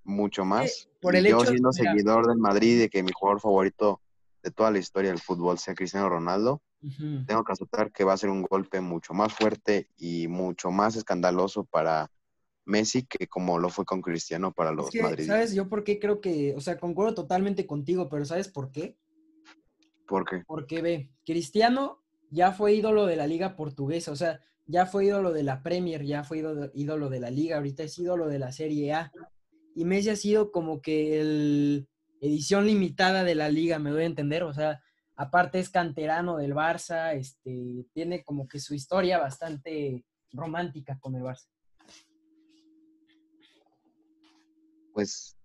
[0.04, 0.90] mucho más.
[1.02, 1.92] por el yo hecho- siendo mira.
[1.94, 4.02] seguidor del Madrid y de que mi jugador favorito
[4.44, 6.62] de toda la historia del fútbol sea Cristiano Ronaldo,
[7.28, 10.96] tengo que aceptar que va a ser un golpe mucho más fuerte y mucho más
[10.96, 12.10] escandaloso para
[12.66, 15.36] Messi que como lo fue con Cristiano para los Es que, madridistas.
[15.36, 15.54] ¿sabes?
[15.54, 18.98] Yo por qué creo que, o sea, concuerdo totalmente contigo, pero ¿sabes por qué?
[20.08, 22.02] Porque Porque ve, Cristiano
[22.32, 24.40] ya fue ídolo de la liga portuguesa, o sea,
[24.70, 26.38] ya fue ídolo de la Premier, ya fue
[26.74, 29.12] ídolo, de la liga, ahorita es ídolo de la Serie A.
[29.76, 31.88] Y Messi ha sido como que el
[32.22, 34.80] edición limitada de la liga, me doy a entender, o sea,
[35.16, 41.24] aparte es canterano del Barça, este, tiene como que su historia bastante romántica con el
[41.24, 41.48] Barça.
[44.94, 45.38] pues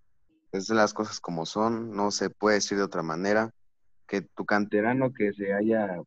[0.52, 3.52] es las cosas como son, no se puede decir de otra manera,
[4.06, 6.02] que tu canterano que se haya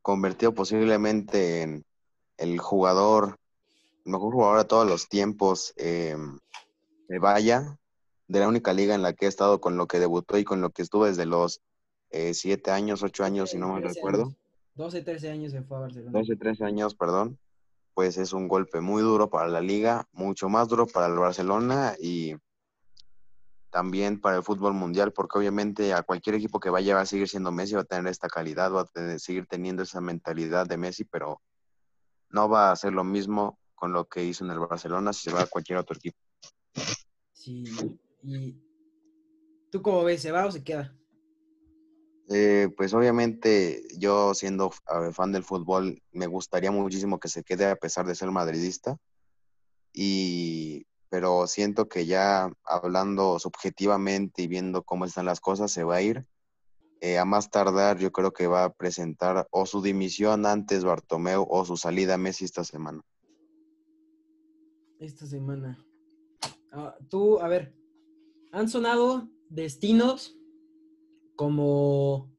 [0.00, 1.84] convertido posiblemente en
[2.36, 3.36] el jugador,
[4.04, 6.16] el mejor jugador de todos los tiempos, eh,
[7.08, 7.78] se vaya
[8.28, 10.60] de la única liga en la que he estado con lo que debutó y con
[10.60, 11.60] lo que estuvo desde los
[12.10, 14.22] eh, siete años, ocho años, si no 13 recuerdo.
[14.24, 14.36] años.
[14.74, 16.18] 12, 13 años se fue a Barcelona.
[16.18, 17.38] 12, 13 años, perdón,
[17.94, 21.94] pues es un golpe muy duro para la liga, mucho más duro para el Barcelona
[22.00, 22.34] y
[23.70, 27.28] también para el fútbol mundial, porque obviamente a cualquier equipo que vaya va a seguir
[27.28, 30.76] siendo Messi, va a tener esta calidad, va a tener- seguir teniendo esa mentalidad de
[30.76, 31.40] Messi, pero
[32.34, 35.32] no va a hacer lo mismo con lo que hizo en el Barcelona si se
[35.32, 36.18] va a cualquier otro equipo.
[37.32, 37.64] Sí,
[38.22, 38.56] y
[39.70, 40.22] ¿tú cómo ves?
[40.22, 40.92] ¿Se va o se queda?
[42.28, 44.72] Eh, pues obviamente yo siendo
[45.12, 48.96] fan del fútbol me gustaría muchísimo que se quede a pesar de ser madridista
[49.92, 55.96] y pero siento que ya hablando subjetivamente y viendo cómo están las cosas se va
[55.96, 56.26] a ir
[57.04, 61.46] Eh, a más tardar yo creo que va a presentar o su dimisión antes Bartomeu
[61.50, 63.02] o su salida Messi esta semana
[65.04, 65.78] esta semana.
[66.72, 67.74] Ah, tú, a ver,
[68.52, 70.36] han sonado destinos
[71.36, 72.32] como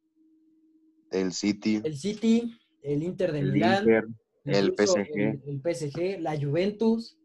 [1.11, 4.07] el City el City, el Inter de el Milán, Inter
[4.45, 5.17] el PSG.
[5.17, 7.17] el, el PSG, la Juventus,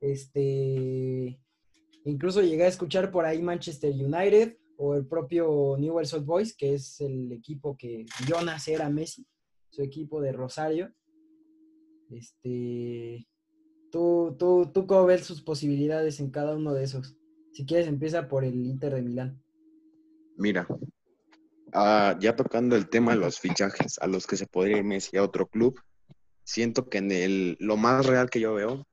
[0.00, 1.40] este,
[2.04, 6.72] incluso llegué a escuchar por ahí Manchester United o el propio Newell's Old Boys, que
[6.72, 9.26] es el equipo que vio nacer a Messi,
[9.68, 10.90] su equipo de Rosario.
[12.08, 13.28] Este,
[13.92, 17.14] ¿tú, tú, tú cómo ves sus posibilidades en cada uno de esos?
[17.52, 19.42] Si quieres, empieza por el Inter de Milán.
[20.38, 20.66] Mira,
[21.74, 25.18] ah, ya tocando el tema de los fichajes a los que se podría ir Messi
[25.18, 25.78] a otro club,
[26.42, 28.86] siento que en el, lo más real que yo veo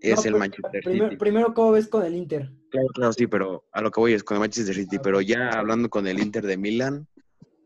[0.00, 1.16] es No, el pr- Manchester primero, City.
[1.18, 2.50] primero, ¿cómo ves con el Inter?
[2.70, 5.50] Claro, claro, sí, pero a lo que voy es con el Manchester City, pero ya
[5.50, 7.06] hablando con el Inter de Milán,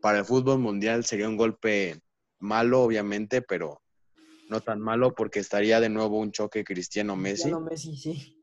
[0.01, 1.99] para el fútbol mundial sería un golpe
[2.39, 3.81] malo, obviamente, pero
[4.49, 7.43] no tan malo porque estaría de nuevo un choque Cristiano-Messi.
[7.43, 8.35] Cristiano Messi, sí.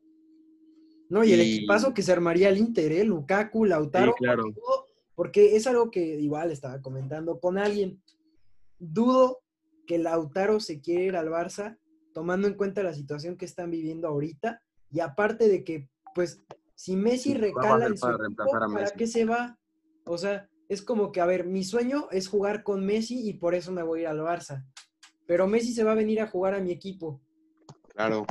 [1.09, 3.05] No, y el equipazo que se armaría el Inter, ¿eh?
[3.05, 4.13] Lukaku, Lautaro.
[4.19, 4.45] Sí, claro.
[5.15, 8.03] porque es algo que igual estaba comentando con alguien.
[8.79, 9.41] Dudo
[9.87, 11.79] que Lautaro se quiere ir al Barça,
[12.17, 14.63] tomando en cuenta la situación que están viviendo ahorita.
[14.91, 16.43] Y aparte de que, pues,
[16.75, 19.59] si Messi Sí, ¿qué va a recala en su para equipo, ¿para qué se va?
[20.07, 23.55] O sea, es como que, a ver, mi sueño es jugar con Messi y por
[23.55, 24.65] eso me voy a ir al Barça.
[25.27, 27.21] Pero Messi se va a venir a jugar a mi equipo.
[27.89, 28.25] Claro.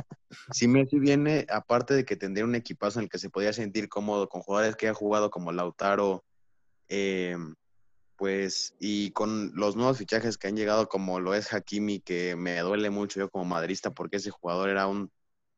[0.50, 3.88] Si Messi viene, aparte de que tendría un equipazo en el que se podía sentir
[3.88, 6.24] cómodo con jugadores que ha jugado como Lautaro,
[6.88, 7.36] eh,
[8.16, 12.58] pues, y con los nuevos fichajes que han llegado, como lo es Hakimi, que me
[12.60, 15.10] duele mucho yo como madrista, porque ese jugador era un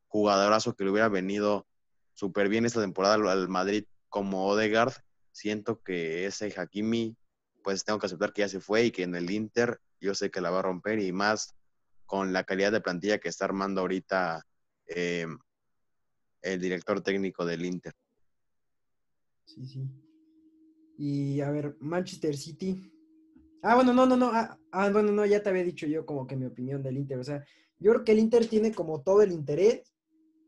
[0.07, 1.67] jugadorazo que le hubiera venido
[2.13, 4.93] súper bien esta temporada al- Madrid como Odegaard,
[5.31, 7.15] siento que ese Hakimi,
[7.63, 10.31] pues tengo que aceptar que ya se fue y que en el Inter yo sé
[10.31, 11.55] que la va a romper y más
[12.05, 14.45] con la calidad de plantilla que está armando ahorita
[14.87, 15.27] eh,
[16.41, 17.93] el director técnico del Inter.
[19.45, 20.08] Sí, sí.
[20.99, 22.91] Y a ver, Manchester City.
[23.63, 24.31] Ah, bueno, no, no, no.
[24.33, 27.17] Ah, ah, bueno, no, ya te había dicho yo como que mi opinión del Inter.
[27.19, 27.45] O sea,
[27.79, 29.95] yo creo que el Inter tiene como todo el interés.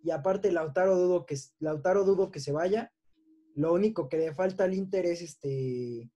[0.03, 2.91] Y aparte, Lautaro dudo que, Lautaro dudo que se vaya.
[3.55, 6.11] Lo único que le falta al Inter es este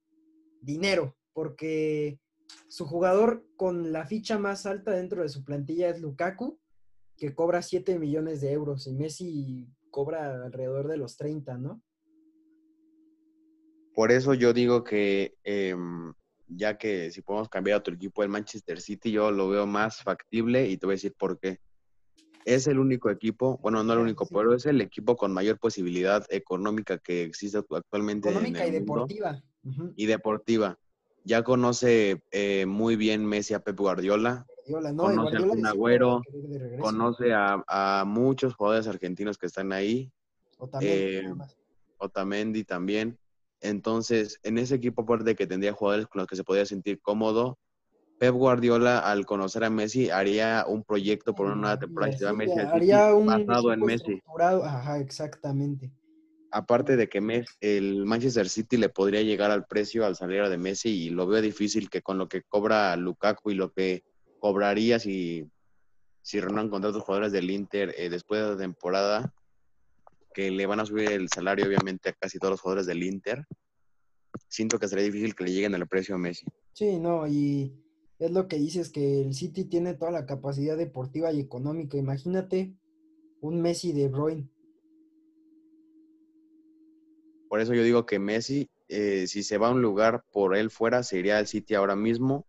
[0.60, 1.16] dinero.
[1.32, 2.20] Porque
[2.68, 6.60] su jugador con la ficha más alta dentro de su plantilla es Lukaku,
[7.16, 11.82] que cobra 7 millones de euros y Messi cobra alrededor de los 30, ¿no?
[13.96, 16.14] Por eso yo digo que em,
[16.48, 20.04] ya que si podemos cambiar a otro equipo, el Manchester City, yo lo veo más
[20.04, 21.60] factible y te voy a decir por qué.
[22.44, 26.24] Es el único equipo, bueno, no el único, pero es el equipo con mayor posibilidad
[26.30, 28.30] económica que existe actualmente.
[28.30, 29.42] Económica y deportiva.
[29.96, 30.78] Y deportiva
[31.26, 34.46] ya conoce eh, muy bien Messi a Pep Guardiola.
[34.96, 36.22] conoce a Kun Agüero,
[36.80, 40.12] conoce a, muchos jugadores argentinos que están ahí.
[40.58, 41.34] Otamendi, eh,
[41.98, 43.18] Otamendi también.
[43.62, 47.58] Entonces, en ese equipo, aparte que tendría jugadores con los que se podía sentir cómodo,
[48.20, 52.34] Pep Guardiola, al conocer a Messi, haría un proyecto por una nueva temporada.
[52.34, 54.22] Messi haría un basado en Messi.
[54.40, 55.92] Ajá, exactamente
[56.56, 60.90] aparte de que el Manchester City le podría llegar al precio al salir de Messi
[60.90, 64.04] y lo veo difícil que con lo que cobra Lukaku y lo que
[64.40, 65.52] cobraría si,
[66.22, 69.34] si renuevan contra otros jugadores del Inter eh, después de la temporada,
[70.36, 73.46] que le van a subir el salario obviamente a casi todos los jugadores del Inter,
[74.48, 76.46] siento que sería difícil que le lleguen al precio a Messi.
[76.74, 77.74] Sí, no, y
[78.20, 81.98] es lo que dices, que el City tiene toda la capacidad deportiva y económica.
[81.98, 82.76] Imagínate
[83.42, 84.50] un Messi de Bruyne
[87.56, 90.70] por eso yo digo que Messi, eh, si se va a un lugar por él
[90.70, 92.46] fuera, se iría al City ahora mismo.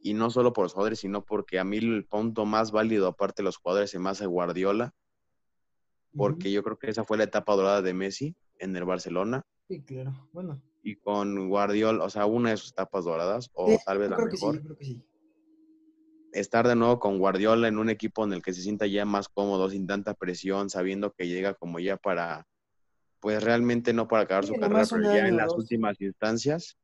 [0.00, 3.42] Y no solo por los jugadores, sino porque a mí el punto más válido, aparte
[3.42, 4.94] de los jugadores, se me hace Guardiola.
[6.16, 9.44] Porque yo creo que esa fue la etapa dorada de Messi en el Barcelona.
[9.68, 10.28] Sí, claro.
[10.32, 10.62] Bueno.
[10.82, 14.28] Y con Guardiola, o sea, una de sus etapas doradas, o tal vez la creo
[14.28, 14.54] mejor.
[14.54, 15.04] Que sí, creo que sí.
[16.32, 19.28] Estar de nuevo con Guardiola en un equipo en el que se sienta ya más
[19.28, 22.46] cómodo, sin tanta presión, sabiendo que llega como ya para
[23.20, 26.76] pues realmente no para acabar su carrera, pero ya en las últimas instancias,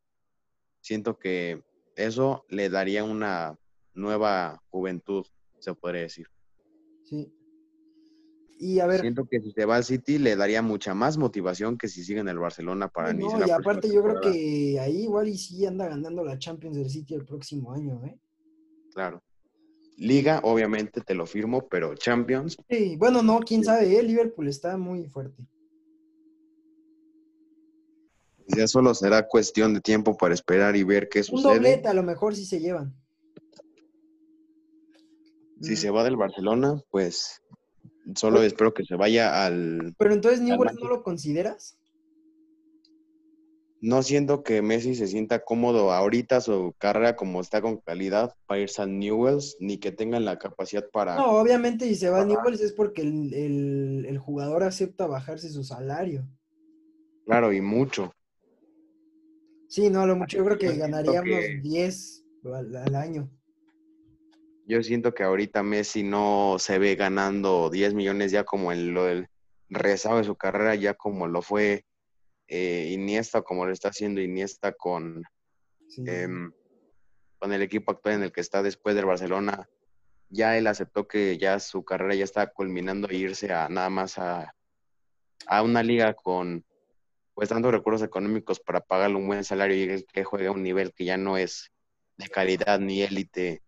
[0.81, 1.63] siento que
[1.95, 3.57] eso le daría una
[3.95, 5.25] nueva juventud,
[5.61, 6.27] se podría decir.
[7.05, 7.33] Sí.
[8.65, 9.01] Y a ver.
[9.01, 12.21] Siento que si se va al City le daría mucha más motivación que si sigue
[12.21, 15.67] en el Barcelona para no, No, y aparte yo creo que ahí igual y sí
[15.67, 18.17] anda ganando la Champions del City el próximo año, ¿eh?
[18.95, 19.21] Claro.
[19.97, 22.57] Liga, obviamente te lo firmo, pero Champions.
[22.71, 24.03] Sí, bueno, no, quién sabe, ¿eh?
[24.05, 25.45] Liverpool está muy fuerte.
[28.47, 31.49] Ya solo será cuestión de tiempo para esperar y ver qué sucede.
[31.49, 32.95] Un doblete a lo mejor si se llevan.
[35.61, 37.42] Si se va del Barcelona, pues
[38.15, 39.95] solo espero que se vaya al.
[39.99, 41.79] Pero entonces Newell's no lo consideras?
[43.81, 48.61] No siento que Messi se sienta cómodo ahorita su carrera como está con calidad para
[48.61, 51.17] irse a Newells, ni que tengan la capacidad para.
[51.17, 55.65] No, obviamente si se va a Newells es porque el, el jugador acepta bajarse su
[55.65, 56.25] salario.
[57.25, 58.13] Claro, y mucho.
[59.73, 63.31] Sí, no, lo mucho, yo creo que ganaríamos 10 al, año.
[64.67, 69.05] Yo siento que ahorita Messi no se ve ganando 10 millones ya como en lo
[69.05, 69.29] del
[69.69, 71.85] rezado de su carrera, ya como lo fue
[72.47, 75.25] eh, Iniesta, como lo está haciendo Iniesta con,
[76.07, 76.53] em,
[77.39, 79.69] con el equipo actual en el que está después del Barcelona.
[80.29, 84.19] Ya él aceptó que ya su carrera ya está culminando e irse a nada más
[84.19, 84.55] a,
[85.47, 86.65] a una liga con
[87.35, 90.93] pues dando recursos económicos para pagarle un buen salario y que juegue a un nivel
[90.93, 91.73] que ya no es
[92.19, 93.63] de calidad ni élite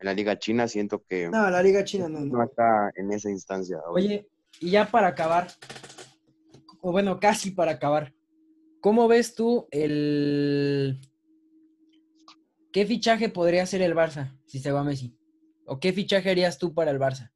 [0.00, 1.28] en la Liga China, siento que...
[1.28, 2.20] No, la Liga China no.
[2.20, 3.78] No está en esa instancia.
[3.90, 4.26] Oye,
[4.58, 5.48] y ya para acabar,
[6.80, 8.14] o bueno, casi para acabar,
[8.80, 11.00] ¿cómo ves tú el...
[12.72, 15.14] ¿Qué fichaje podría hacer el Barça si se va Messi?
[15.66, 17.30] ¿O qué fichaje harías tú para el Barça?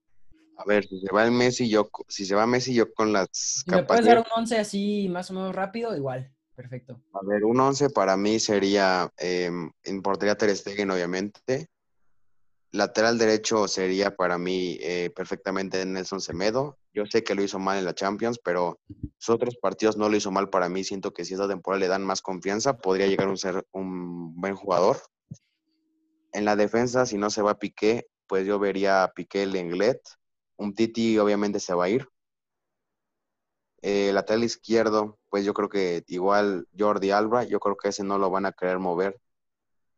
[0.56, 3.28] A ver, si se va el Messi, yo, si se va Messi, yo con las
[3.32, 5.94] si ¿Me puedes dar un 11 así más o menos rápido?
[5.96, 7.02] Igual, perfecto.
[7.12, 9.50] A ver, un 11 para mí sería, eh,
[9.82, 11.68] en portería Ter Stegen, obviamente.
[12.74, 16.76] Lateral derecho sería para mí eh, perfectamente Nelson Semedo.
[16.92, 18.80] Yo sé que lo hizo mal en la Champions, pero
[19.16, 20.82] sus otros partidos no lo hizo mal para mí.
[20.82, 24.56] Siento que si esta temporada le dan más confianza, podría llegar a ser un buen
[24.56, 24.98] jugador.
[26.32, 30.00] En la defensa, si no se va Piqué, pues yo vería a Piqué Lenglet
[30.56, 32.08] un Titi obviamente se va a ir.
[33.82, 38.18] Eh, lateral izquierdo, pues yo creo que igual Jordi Alba, yo creo que ese no
[38.18, 39.20] lo van a querer mover.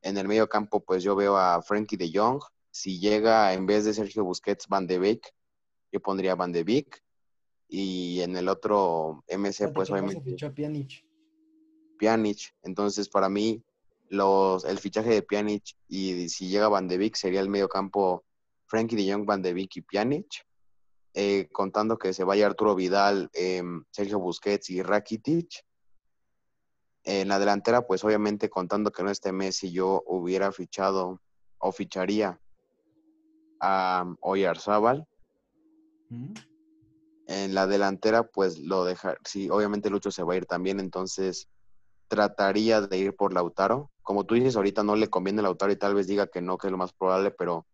[0.03, 2.43] En el medio campo, pues yo veo a Frankie de Jong.
[2.77, 5.35] Si llega en vez de Sergio Busquets, Van de Beek,
[5.91, 7.03] yo pondría Van de Beek.
[7.69, 10.37] Y en el otro MC, pues obviamente.
[10.55, 11.03] Pjanic.
[11.99, 12.55] Pjanic.
[12.63, 13.65] Entonces, para mí,
[14.11, 18.27] los, el fichaje de Pjanic y si llega Van de Beek sería el medio campo
[18.67, 20.47] Frankie de Jong, Van de Beek y Pjanic.
[21.15, 25.65] Eh, contando que se vaya Arturo Vidal, em, Sergio Busquets y Rakitic.
[27.05, 31.23] En la delantera, pues obviamente contando que no esté Messi, yo hubiera fichado
[31.57, 32.39] o ficharía
[33.61, 35.07] a Oyarzábal.
[37.29, 41.49] En la delantera, pues lo dejar, sí, obviamente Lucho se va a ir también, entonces
[42.09, 43.91] trataría de ir por Lautaro.
[44.03, 46.69] Como tú dices, ahorita no le conviene Lautaro y tal vez diga que no, que
[46.69, 47.67] es lo más probable, pero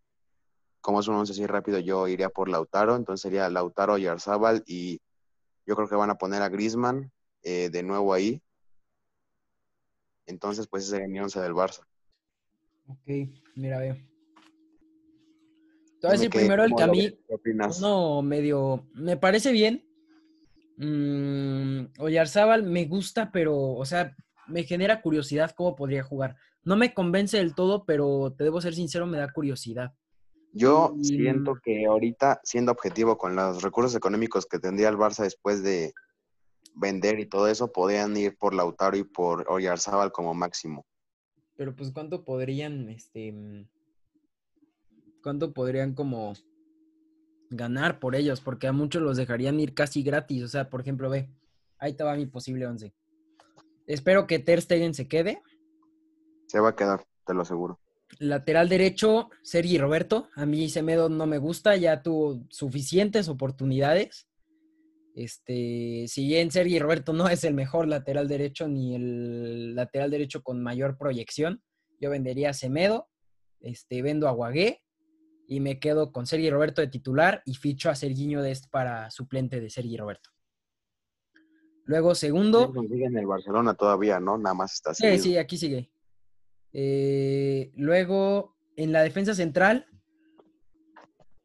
[0.81, 2.97] como es un once así rápido, yo iría por Lautaro.
[2.97, 5.01] Entonces sería Lautaro y Arzábal y
[5.67, 7.13] yo creo que van a poner a Grisman
[7.43, 8.43] eh, de nuevo ahí.
[10.27, 11.85] Entonces, pues ese sería mi once del Barça.
[12.87, 13.97] Ok, mira, veo.
[16.03, 17.17] Te voy a decir primero el que a mí,
[17.81, 19.87] no, medio, me parece bien.
[20.77, 24.17] Mm, Oyarzábal me gusta, pero, o sea,
[24.49, 26.35] me genera curiosidad cómo podría jugar.
[26.65, 29.93] No me convence del todo, pero te debo ser sincero, me da curiosidad.
[30.53, 35.63] Yo siento que ahorita, siendo objetivo con los recursos económicos que tendría el Barça después
[35.63, 35.93] de
[36.75, 40.85] vender y todo eso, podrían ir por Lautaro y por Oyarzábal como máximo.
[41.55, 43.69] Pero pues cuánto podrían, este,
[45.23, 46.35] cuánto podrían como
[47.51, 50.43] ganar por ellos, porque a muchos los dejarían ir casi gratis.
[50.43, 51.31] O sea, por ejemplo, ve,
[51.79, 52.95] ahí te va mi posible once.
[53.87, 55.43] Espero que Ter Stegen se quede.
[56.47, 57.79] Se va a quedar, te lo aseguro.
[58.19, 60.29] Lateral derecho, Sergi Roberto.
[60.35, 64.29] A mí Semedo no me gusta, ya tuvo suficientes oportunidades.
[65.15, 70.43] Este, si bien Sergi Roberto no es el mejor lateral derecho ni el lateral derecho
[70.43, 71.63] con mayor proyección,
[72.01, 73.09] yo vendería a Semedo,
[73.61, 74.83] este, vendo a Guagué
[75.47, 79.61] y me quedo con Sergi Roberto de titular y ficho a Sergiño Dest para suplente
[79.61, 80.31] de Sergi Roberto.
[81.85, 82.73] Luego, segundo.
[82.89, 84.39] sigue en el Barcelona todavía, ¿no?
[84.39, 84.95] Nada más está.
[84.95, 85.91] Sí, sí, aquí sigue.
[86.73, 89.87] Eh, luego, en la defensa central,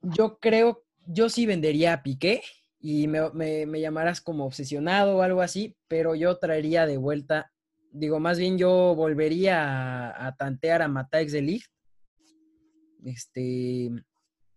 [0.02, 2.42] yo creo, yo sí vendería a Piqué
[2.80, 7.52] y me, llamarás como obsesionado o algo así, pero yo traería de vuelta,
[7.92, 11.72] digo, más bien yo volvería a, tantear a Matex de Ligt.
[13.04, 13.92] Este,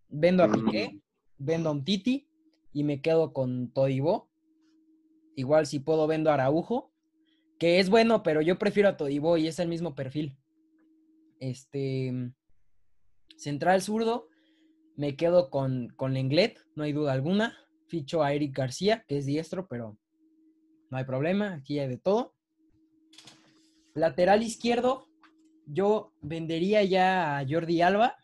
[0.08, 1.00] vendo a Piqué,
[1.38, 2.28] vendo a un Titi
[2.72, 4.28] y me quedo con Todibo.
[5.36, 6.92] Igual si puedo vendo a Araujo,
[7.58, 10.36] que es bueno, pero yo prefiero a Todibo y es el mismo perfil.
[11.38, 12.32] Este,
[13.36, 14.28] central zurdo,
[14.96, 17.56] me quedo con, con Lenglet, no hay duda alguna.
[17.86, 19.98] Ficho a Eric García, que es diestro, pero
[20.90, 22.34] no hay problema, aquí hay de todo.
[23.94, 25.08] Lateral izquierdo,
[25.66, 28.16] yo vendería ya a Jordi Alba,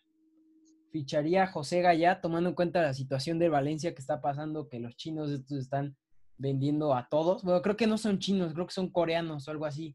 [0.97, 4.81] ficharía a José Gallá, tomando en cuenta la situación de Valencia que está pasando, que
[4.81, 5.95] los chinos estos están
[6.39, 7.43] vendiendo a todos.
[7.43, 9.95] Bueno, creo que no son chinos, creo que son coreanos o algo así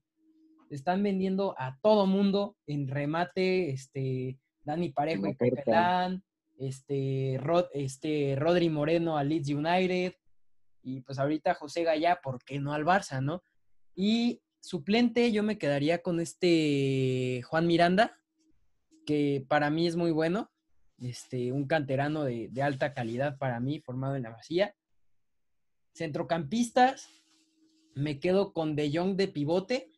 [0.75, 5.63] están vendiendo a todo mundo en remate, este, Dani Parejo y Pepe
[6.57, 10.13] este, Rod, este, Rodri Moreno al Leeds United,
[10.83, 13.43] y pues ahorita José Gallá, ¿por qué no al Barça, no?
[13.95, 18.17] Y suplente yo me quedaría con este Juan Miranda,
[19.05, 20.51] que para mí es muy bueno,
[21.01, 24.75] este, un canterano de, de alta calidad para mí, formado en la Masía.
[25.93, 27.09] Centrocampistas,
[27.95, 29.91] me quedo con De Jong de pivote,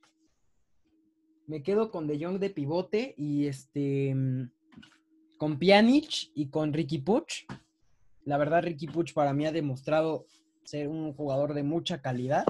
[1.45, 4.49] me quedo con De Jong de pivote y este mm,
[5.37, 7.45] con Pjanic y con Ricky Puch.
[8.25, 10.25] La verdad, Ricky Puch para mí ha demostrado
[10.63, 12.45] ser un jugador de mucha calidad.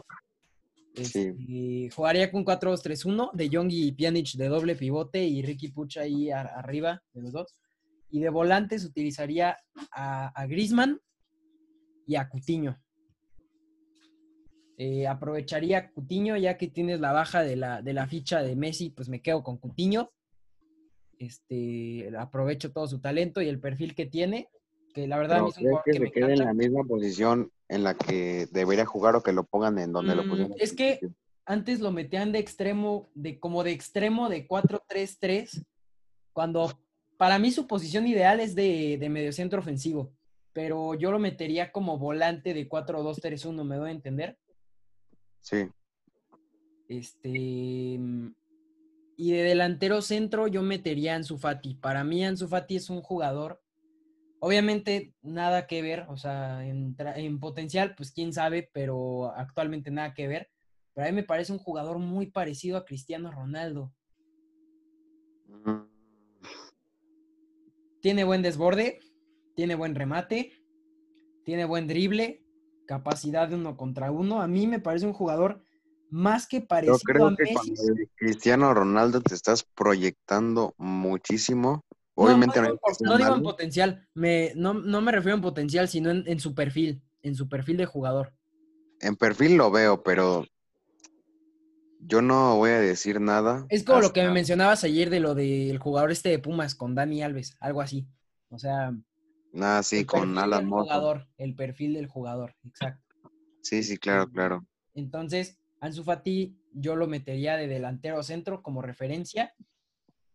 [0.93, 6.29] Este, jugaría con 4-2-3-1, De Jong y Pjanic de doble pivote y Ricky Puch ahí
[6.29, 7.55] arriba de los dos.
[8.13, 9.57] Y de volantes utilizaría
[9.91, 11.01] a, a Grisman
[12.05, 12.79] y a Cutiño.
[14.77, 18.91] Eh, aprovecharía Cutiño, ya que tienes la baja de la, de la ficha de Messi,
[18.91, 20.11] pues me quedo con Cutiño.
[21.17, 24.49] Este, aprovecho todo su talento y el perfil que tiene,
[24.93, 28.47] que la verdad es un que, se quede en la misma posición en la que
[28.51, 30.55] debería jugar o que lo pongan en donde lo mm, pusieron.
[30.59, 30.99] Es que
[31.45, 35.65] antes lo metían de extremo, de como de extremo de 4-3-3,
[36.33, 36.71] cuando
[37.23, 40.11] para mí su posición ideal es de, de mediocentro ofensivo,
[40.51, 44.37] pero yo lo metería como volante de 4-2-3-1, ¿me doy a entender?
[45.39, 45.69] Sí.
[46.89, 47.97] Este.
[49.15, 51.75] Y de delantero centro yo metería a Ansu Fati.
[51.75, 53.63] Para mí Ansu Fati es un jugador,
[54.41, 60.27] obviamente nada que ver, o sea, en, potencial, pues quién sabe, pero actualmente nada que
[60.27, 60.51] ver.
[60.93, 63.93] pero a mí me parece un jugador muy parecido a Cristiano Ronaldo.
[65.47, 65.82] Mm,
[68.03, 68.99] Tiene buen desborde,
[69.55, 70.51] tiene buen remate,
[71.45, 72.43] tiene buen drible,
[72.85, 74.41] capacidad de uno contra uno.
[74.41, 75.63] A mí me parece un jugador
[76.09, 77.73] más que Yo parecido a creo que Messi.
[77.73, 81.81] cuando Cristiano Ronaldo te estás proyectando muchísimo.
[82.15, 85.41] Obviamente no, no, digo, en- no digo en potencial, me, no, no me refiero en
[85.41, 88.33] potencial, sino en, en su perfil, en su perfil de jugador.
[88.99, 90.45] en perfil lo veo, pero
[92.05, 93.65] yo no voy a decir nada.
[93.69, 96.95] Es como lo que me mencionabas ayer de lo del jugador este de Pumas con
[96.95, 98.07] Dani Alves, algo así.
[98.49, 98.93] O sea,
[99.53, 103.15] Nada, sí, con Alan jugador, el perfil del jugador, exacto.
[103.61, 104.65] Sí, sí, claro, claro.
[104.95, 109.53] Entonces, Ansu Fati yo lo metería de delantero centro como referencia.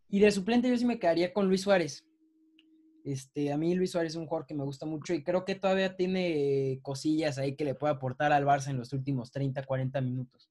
[0.07, 2.05] Y de suplente yo sí me quedaría con Luis Suárez.
[3.03, 5.55] Este, a mí Luis Suárez es un jugador que me gusta mucho y creo que
[5.55, 10.01] todavía tiene cosillas ahí que le puede aportar al Barça en los últimos 30, 40
[10.01, 10.48] minutos.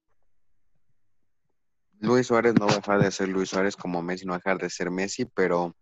[2.01, 4.39] Luis Suárez no va a dejar de ser Luis Suárez como Messi no va a
[4.39, 5.75] dejar de ser Messi, pero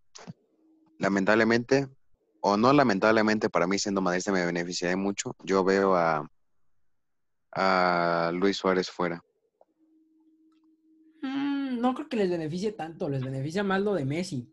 [0.98, 1.88] lamentablemente,
[2.40, 5.34] o no lamentablemente, para mí siendo madridista me beneficiaría mucho.
[5.44, 6.26] Yo veo a,
[7.52, 9.22] a Luis Suárez fuera.
[11.22, 14.48] Mm, no creo que les beneficie tanto, les beneficia más lo de Messi.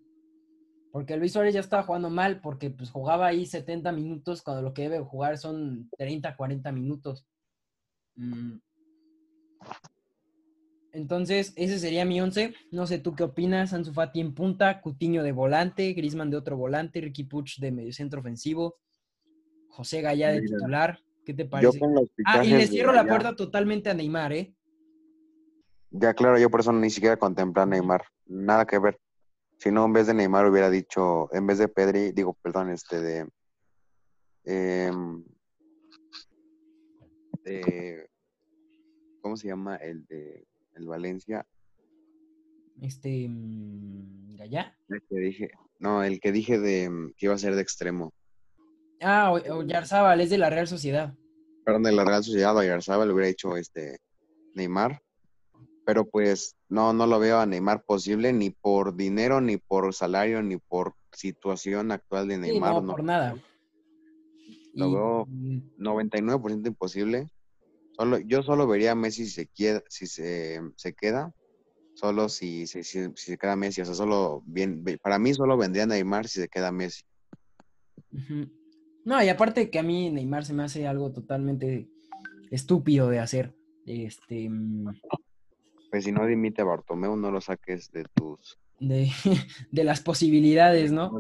[0.92, 4.74] Porque Luis Suárez ya estaba jugando mal porque pues jugaba ahí 70 minutos cuando lo
[4.74, 7.26] que debe jugar son 30, 40 minutos.
[8.16, 8.58] Mm.
[10.94, 12.54] Entonces, ese sería mi once.
[12.72, 13.74] No sé tú qué opinas.
[13.74, 18.20] Ansu Fati en punta, Cutiño de volante, Griezmann de otro volante, Ricky Puch de mediocentro
[18.20, 18.78] ofensivo,
[19.70, 21.00] José Gallá de Mira, titular.
[21.26, 21.80] ¿Qué te Yo parece?
[21.80, 24.54] con los Ah, y le cierro la puerta totalmente a Neymar, ¿eh?
[25.90, 28.04] Ya, claro, yo por eso ni siquiera contemplé a Neymar.
[28.26, 29.00] Nada que ver.
[29.58, 33.02] Si no, en vez de Neymar hubiera dicho, en vez de Pedri, digo, perdón, este
[33.02, 33.30] de.
[34.46, 35.24] em,
[37.44, 38.10] de-
[39.22, 39.78] ¿Cómo se llama?
[39.78, 40.46] El de
[40.76, 41.46] el Valencia.
[42.82, 43.28] Este.
[43.30, 44.76] mm, Gallá.
[44.90, 48.14] El que dije, no, el que dije de mm, que iba a ser de extremo.
[49.02, 51.14] Ah, Oyarzábal, es de la Real Sociedad.
[51.66, 54.00] Perdón, de la Real Sociedad, Oyarzabal le hubiera dicho este
[54.56, 55.02] Neymar.
[55.86, 60.42] Pero pues no, no lo veo a Neymar posible ni por dinero, ni por salario,
[60.42, 62.74] ni por situación actual de Sí, Neymar.
[62.76, 62.92] no, no.
[62.94, 63.36] por nada.
[64.74, 67.30] Lo Y- veo y- 99% imposible.
[67.96, 71.32] Solo, yo solo vería a Messi si se queda, si se, se queda,
[71.94, 73.82] solo si, si, si- si se queda Messi.
[73.82, 77.04] O sea, solo bien, para mí solo vendría Neymar si se queda Messi.
[79.06, 81.88] No, y aparte que a mí Neymar se me hace algo totalmente
[82.52, 83.54] estúpido de hacer.
[83.86, 84.50] Este.
[84.50, 84.86] mm,
[85.92, 88.58] Pues si no dimite a Bartomeu, no lo saques de tus.
[88.80, 89.10] De,
[89.72, 91.12] de las posibilidades, ¿no?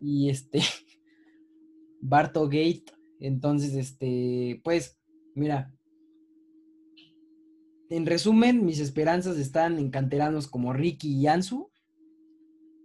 [0.00, 0.60] y este
[2.00, 2.84] Barto Gate.
[3.20, 4.98] Entonces, este, pues,
[5.34, 5.72] mira.
[7.88, 11.70] En resumen, mis esperanzas están en canteranos como Ricky y Ansu,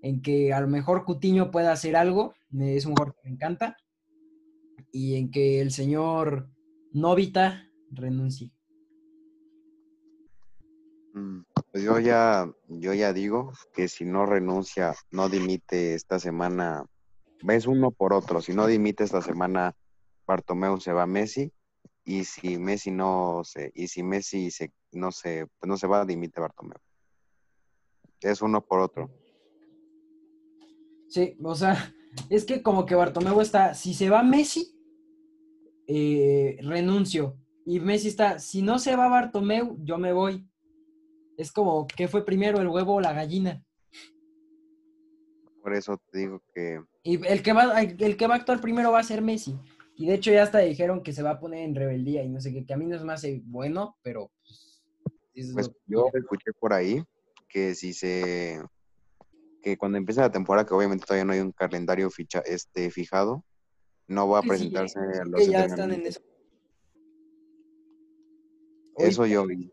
[0.03, 3.33] en que a lo mejor Cutiño pueda hacer algo, me- es un jugador que me
[3.35, 3.77] encanta,
[4.91, 6.49] y en que el señor
[6.91, 8.51] Novita renuncie.
[11.13, 11.41] Mm,
[11.71, 16.85] Pues yo ya, yo ya digo que si no renuncia, no dimite esta semana,
[17.43, 18.41] ves uno por otro.
[18.41, 19.73] Si no dimite esta semana,
[20.27, 21.51] Bartomeu se va a Messi.
[22.03, 26.05] Y si Messi no se, y si Messi se, no se, pues no se va,
[26.05, 26.79] dimite Bartomeu.
[28.21, 29.09] Es uno por otro.
[31.09, 31.93] Sí, o sea,
[32.29, 34.73] es que como que Bartomeu está, si se va Messi,
[35.87, 37.37] eh, renuncio.
[37.65, 40.47] Y Messi está, si no se va Bartomeu, yo me voy.
[41.37, 43.63] Es como, ¿qué fue primero, el huevo o la gallina?
[45.61, 48.91] Por eso te digo que Y el que va, el que va a actuar primero
[48.91, 49.55] va a ser Messi.
[50.01, 52.41] Y de hecho ya hasta dijeron que se va a poner en rebeldía y no
[52.41, 54.81] sé qué, que a mí no es más bueno, pero pues,
[55.53, 57.03] Pues que- yo escuché por ahí
[57.47, 58.59] que si se
[59.61, 63.45] que cuando empiece la temporada, que obviamente todavía no hay un calendario ficha, este fijado,
[64.07, 66.19] no va a que sí, presentarse a que los ya están en eso.
[68.97, 69.71] Eso yo vi.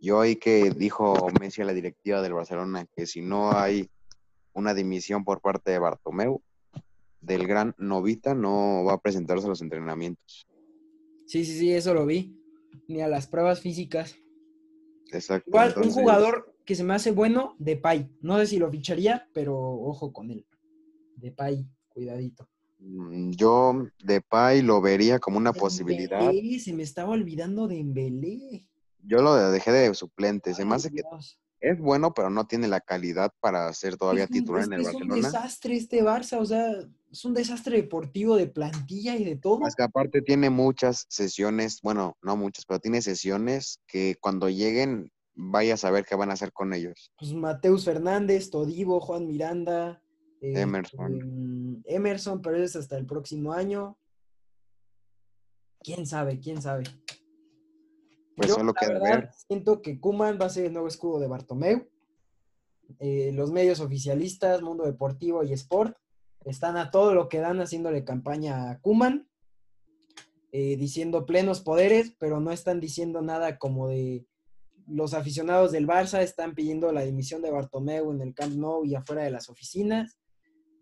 [0.00, 3.88] Yo oí que dijo Messi a la directiva del Barcelona que si no hay
[4.52, 6.42] una dimisión por parte de Bartomeu,
[7.20, 10.46] del gran Novita, no va a presentarse a los entrenamientos.
[11.26, 12.38] Sí, sí, sí, eso lo vi.
[12.88, 14.16] Ni a las pruebas físicas.
[15.12, 15.48] Exacto.
[15.48, 18.10] Igual, entonces, un jugador que se me hace bueno, Depay.
[18.20, 20.46] No sé si lo ficharía, pero ojo con él.
[21.16, 22.48] Depay, cuidadito.
[22.78, 26.20] mm, Yo Depay lo vería como una posibilidad.
[26.20, 28.66] Dembélé, se me estaba olvidando de Embelé.
[29.02, 30.54] Yo lo dejé de suplente.
[30.54, 31.02] Se me hace que
[31.66, 35.16] es bueno, pero no tiene la calidad para ser todavía titular en el Barcelona.
[35.16, 36.70] Es un desastre este Barça, o sea,
[37.10, 39.66] es un desastre deportivo de plantilla y de todo.
[39.66, 45.10] Es que aparte tiene muchas sesiones, bueno, no muchas, pero tiene sesiones que cuando lleguen
[45.34, 47.10] vaya a saber qué van a hacer con ellos.
[47.18, 50.00] Pues Mateus Fernández, Todivo, Juan Miranda,
[50.40, 51.20] eh, Emerson.
[51.20, 53.98] Em, Emerson, pero es hasta el próximo año.
[55.80, 56.38] ¿Quién sabe?
[56.38, 56.84] ¿Quién sabe?
[58.36, 59.30] Pues solo queda ver.
[59.32, 61.88] Siento que Kuman va a ser el nuevo escudo de Bartomeu.
[63.00, 65.96] Eh, los medios oficialistas, Mundo Deportivo y Sport,
[66.44, 69.28] están a todo lo que dan haciéndole campaña a Kuman,
[70.52, 74.26] eh, diciendo plenos poderes, pero no están diciendo nada como de
[74.86, 78.94] los aficionados del Barça están pidiendo la dimisión de Bartomeu en el Camp Nou y
[78.94, 80.18] afuera de las oficinas.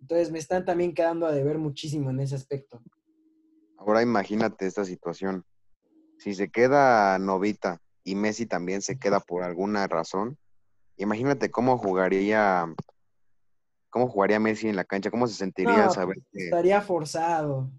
[0.01, 2.83] Entonces me están también quedando a deber muchísimo en ese aspecto.
[3.79, 5.45] Ahora imagínate esta situación
[6.25, 10.39] si se queda Novita y Messi también se queda por alguna razón,
[10.97, 12.64] imagínate cómo jugaría
[13.91, 17.70] cómo jugaría Messi en la cancha, cómo se sentiría saber pues, que estaría forzado.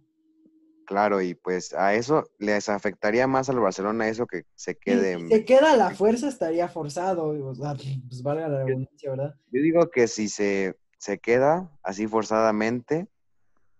[0.85, 5.17] Claro, y pues a eso les afectaría más al Barcelona eso que se quede.
[5.17, 7.29] Si se queda la fuerza, estaría forzado.
[7.29, 9.33] O sea, pues valga la redundancia, ¿verdad?
[9.51, 13.07] Yo digo que si se, se queda así forzadamente,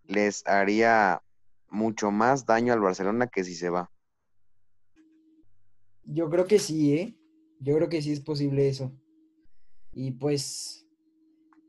[0.05, 1.22] les haría
[1.70, 3.91] mucho más daño al Barcelona que si se va.
[6.06, 7.18] Yo creo que sí, ¿eh?
[7.60, 8.91] Yo creo que sí es posible eso.
[9.91, 10.88] Y pues,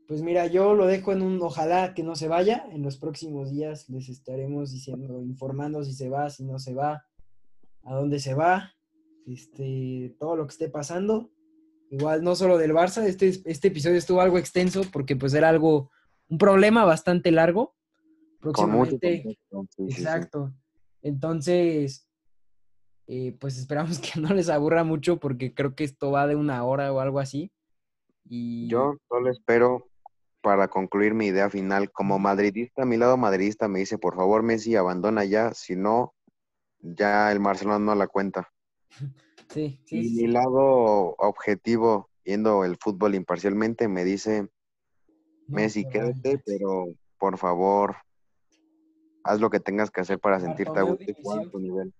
[0.07, 2.67] pues mira, yo lo dejo en un ojalá que no se vaya.
[2.71, 7.05] En los próximos días les estaremos diciendo, informando si se va, si no se va,
[7.83, 8.73] a dónde se va,
[9.25, 11.31] este, todo lo que esté pasando.
[11.89, 15.89] Igual no solo del Barça, este, este episodio estuvo algo extenso porque pues era algo,
[16.27, 17.75] un problema bastante largo.
[18.39, 19.37] Próximamente.
[19.77, 20.53] exacto.
[21.01, 22.06] Entonces,
[23.07, 26.63] eh, pues esperamos que no les aburra mucho porque creo que esto va de una
[26.63, 27.51] hora o algo así.
[28.25, 28.67] Y...
[28.67, 29.87] Yo solo espero
[30.41, 34.75] para concluir mi idea final, como madridista, mi lado madridista me dice, por favor Messi,
[34.75, 36.13] abandona ya, si no,
[36.79, 38.49] ya el Barcelona no la cuenta.
[39.49, 39.99] Sí, sí.
[39.99, 44.49] Y mi lado objetivo, viendo el fútbol imparcialmente, me dice,
[45.47, 46.87] Messi, quédate, pero
[47.17, 47.95] por favor,
[49.23, 51.93] haz lo que tengas que hacer para sentirte a gusto y tu nivel.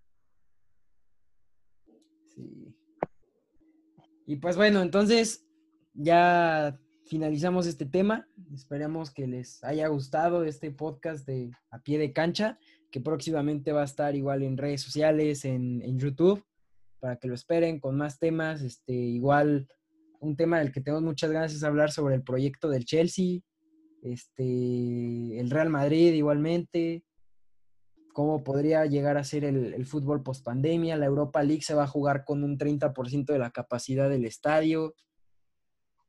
[4.29, 5.47] Y pues bueno, entonces
[5.93, 8.27] ya finalizamos este tema.
[8.53, 12.59] Esperamos que les haya gustado este podcast de A Pie de Cancha,
[12.91, 16.43] que próximamente va a estar igual en redes sociales, en, YouTube,
[16.99, 18.61] para que lo esperen con más temas.
[18.61, 19.69] Este, igual
[20.19, 23.39] un tema del que tengo muchas ganas es hablar sobre el proyecto del Chelsea,
[24.03, 27.05] este, el Real Madrid igualmente,
[28.17, 30.97] cómo podría llegar a ser el, fútbol post pandemia.
[30.97, 34.95] La Europa League se va a jugar con un 30% de la capacidad del estadio.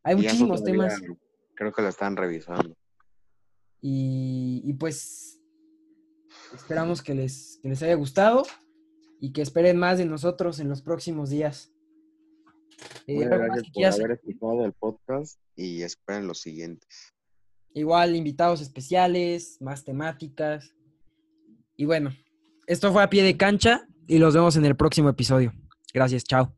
[0.02, 0.98] Hay muchísimos temas.
[1.54, 2.74] Creo que lo están revisando.
[3.82, 5.38] Y, pues
[6.54, 8.42] esperamos que les, les haya gustado
[9.20, 11.74] y que esperen más de nosotros en los próximos días.
[13.06, 17.14] Eh, gracias por haber escuchado el podcast y esperen los siguientes.
[17.74, 20.74] Igual invitados especiales, más temáticas.
[21.78, 22.12] Y bueno,
[22.66, 25.54] esto fue a pie de cancha y los vemos en el próximo episodio.
[25.94, 26.57] Gracias, chao.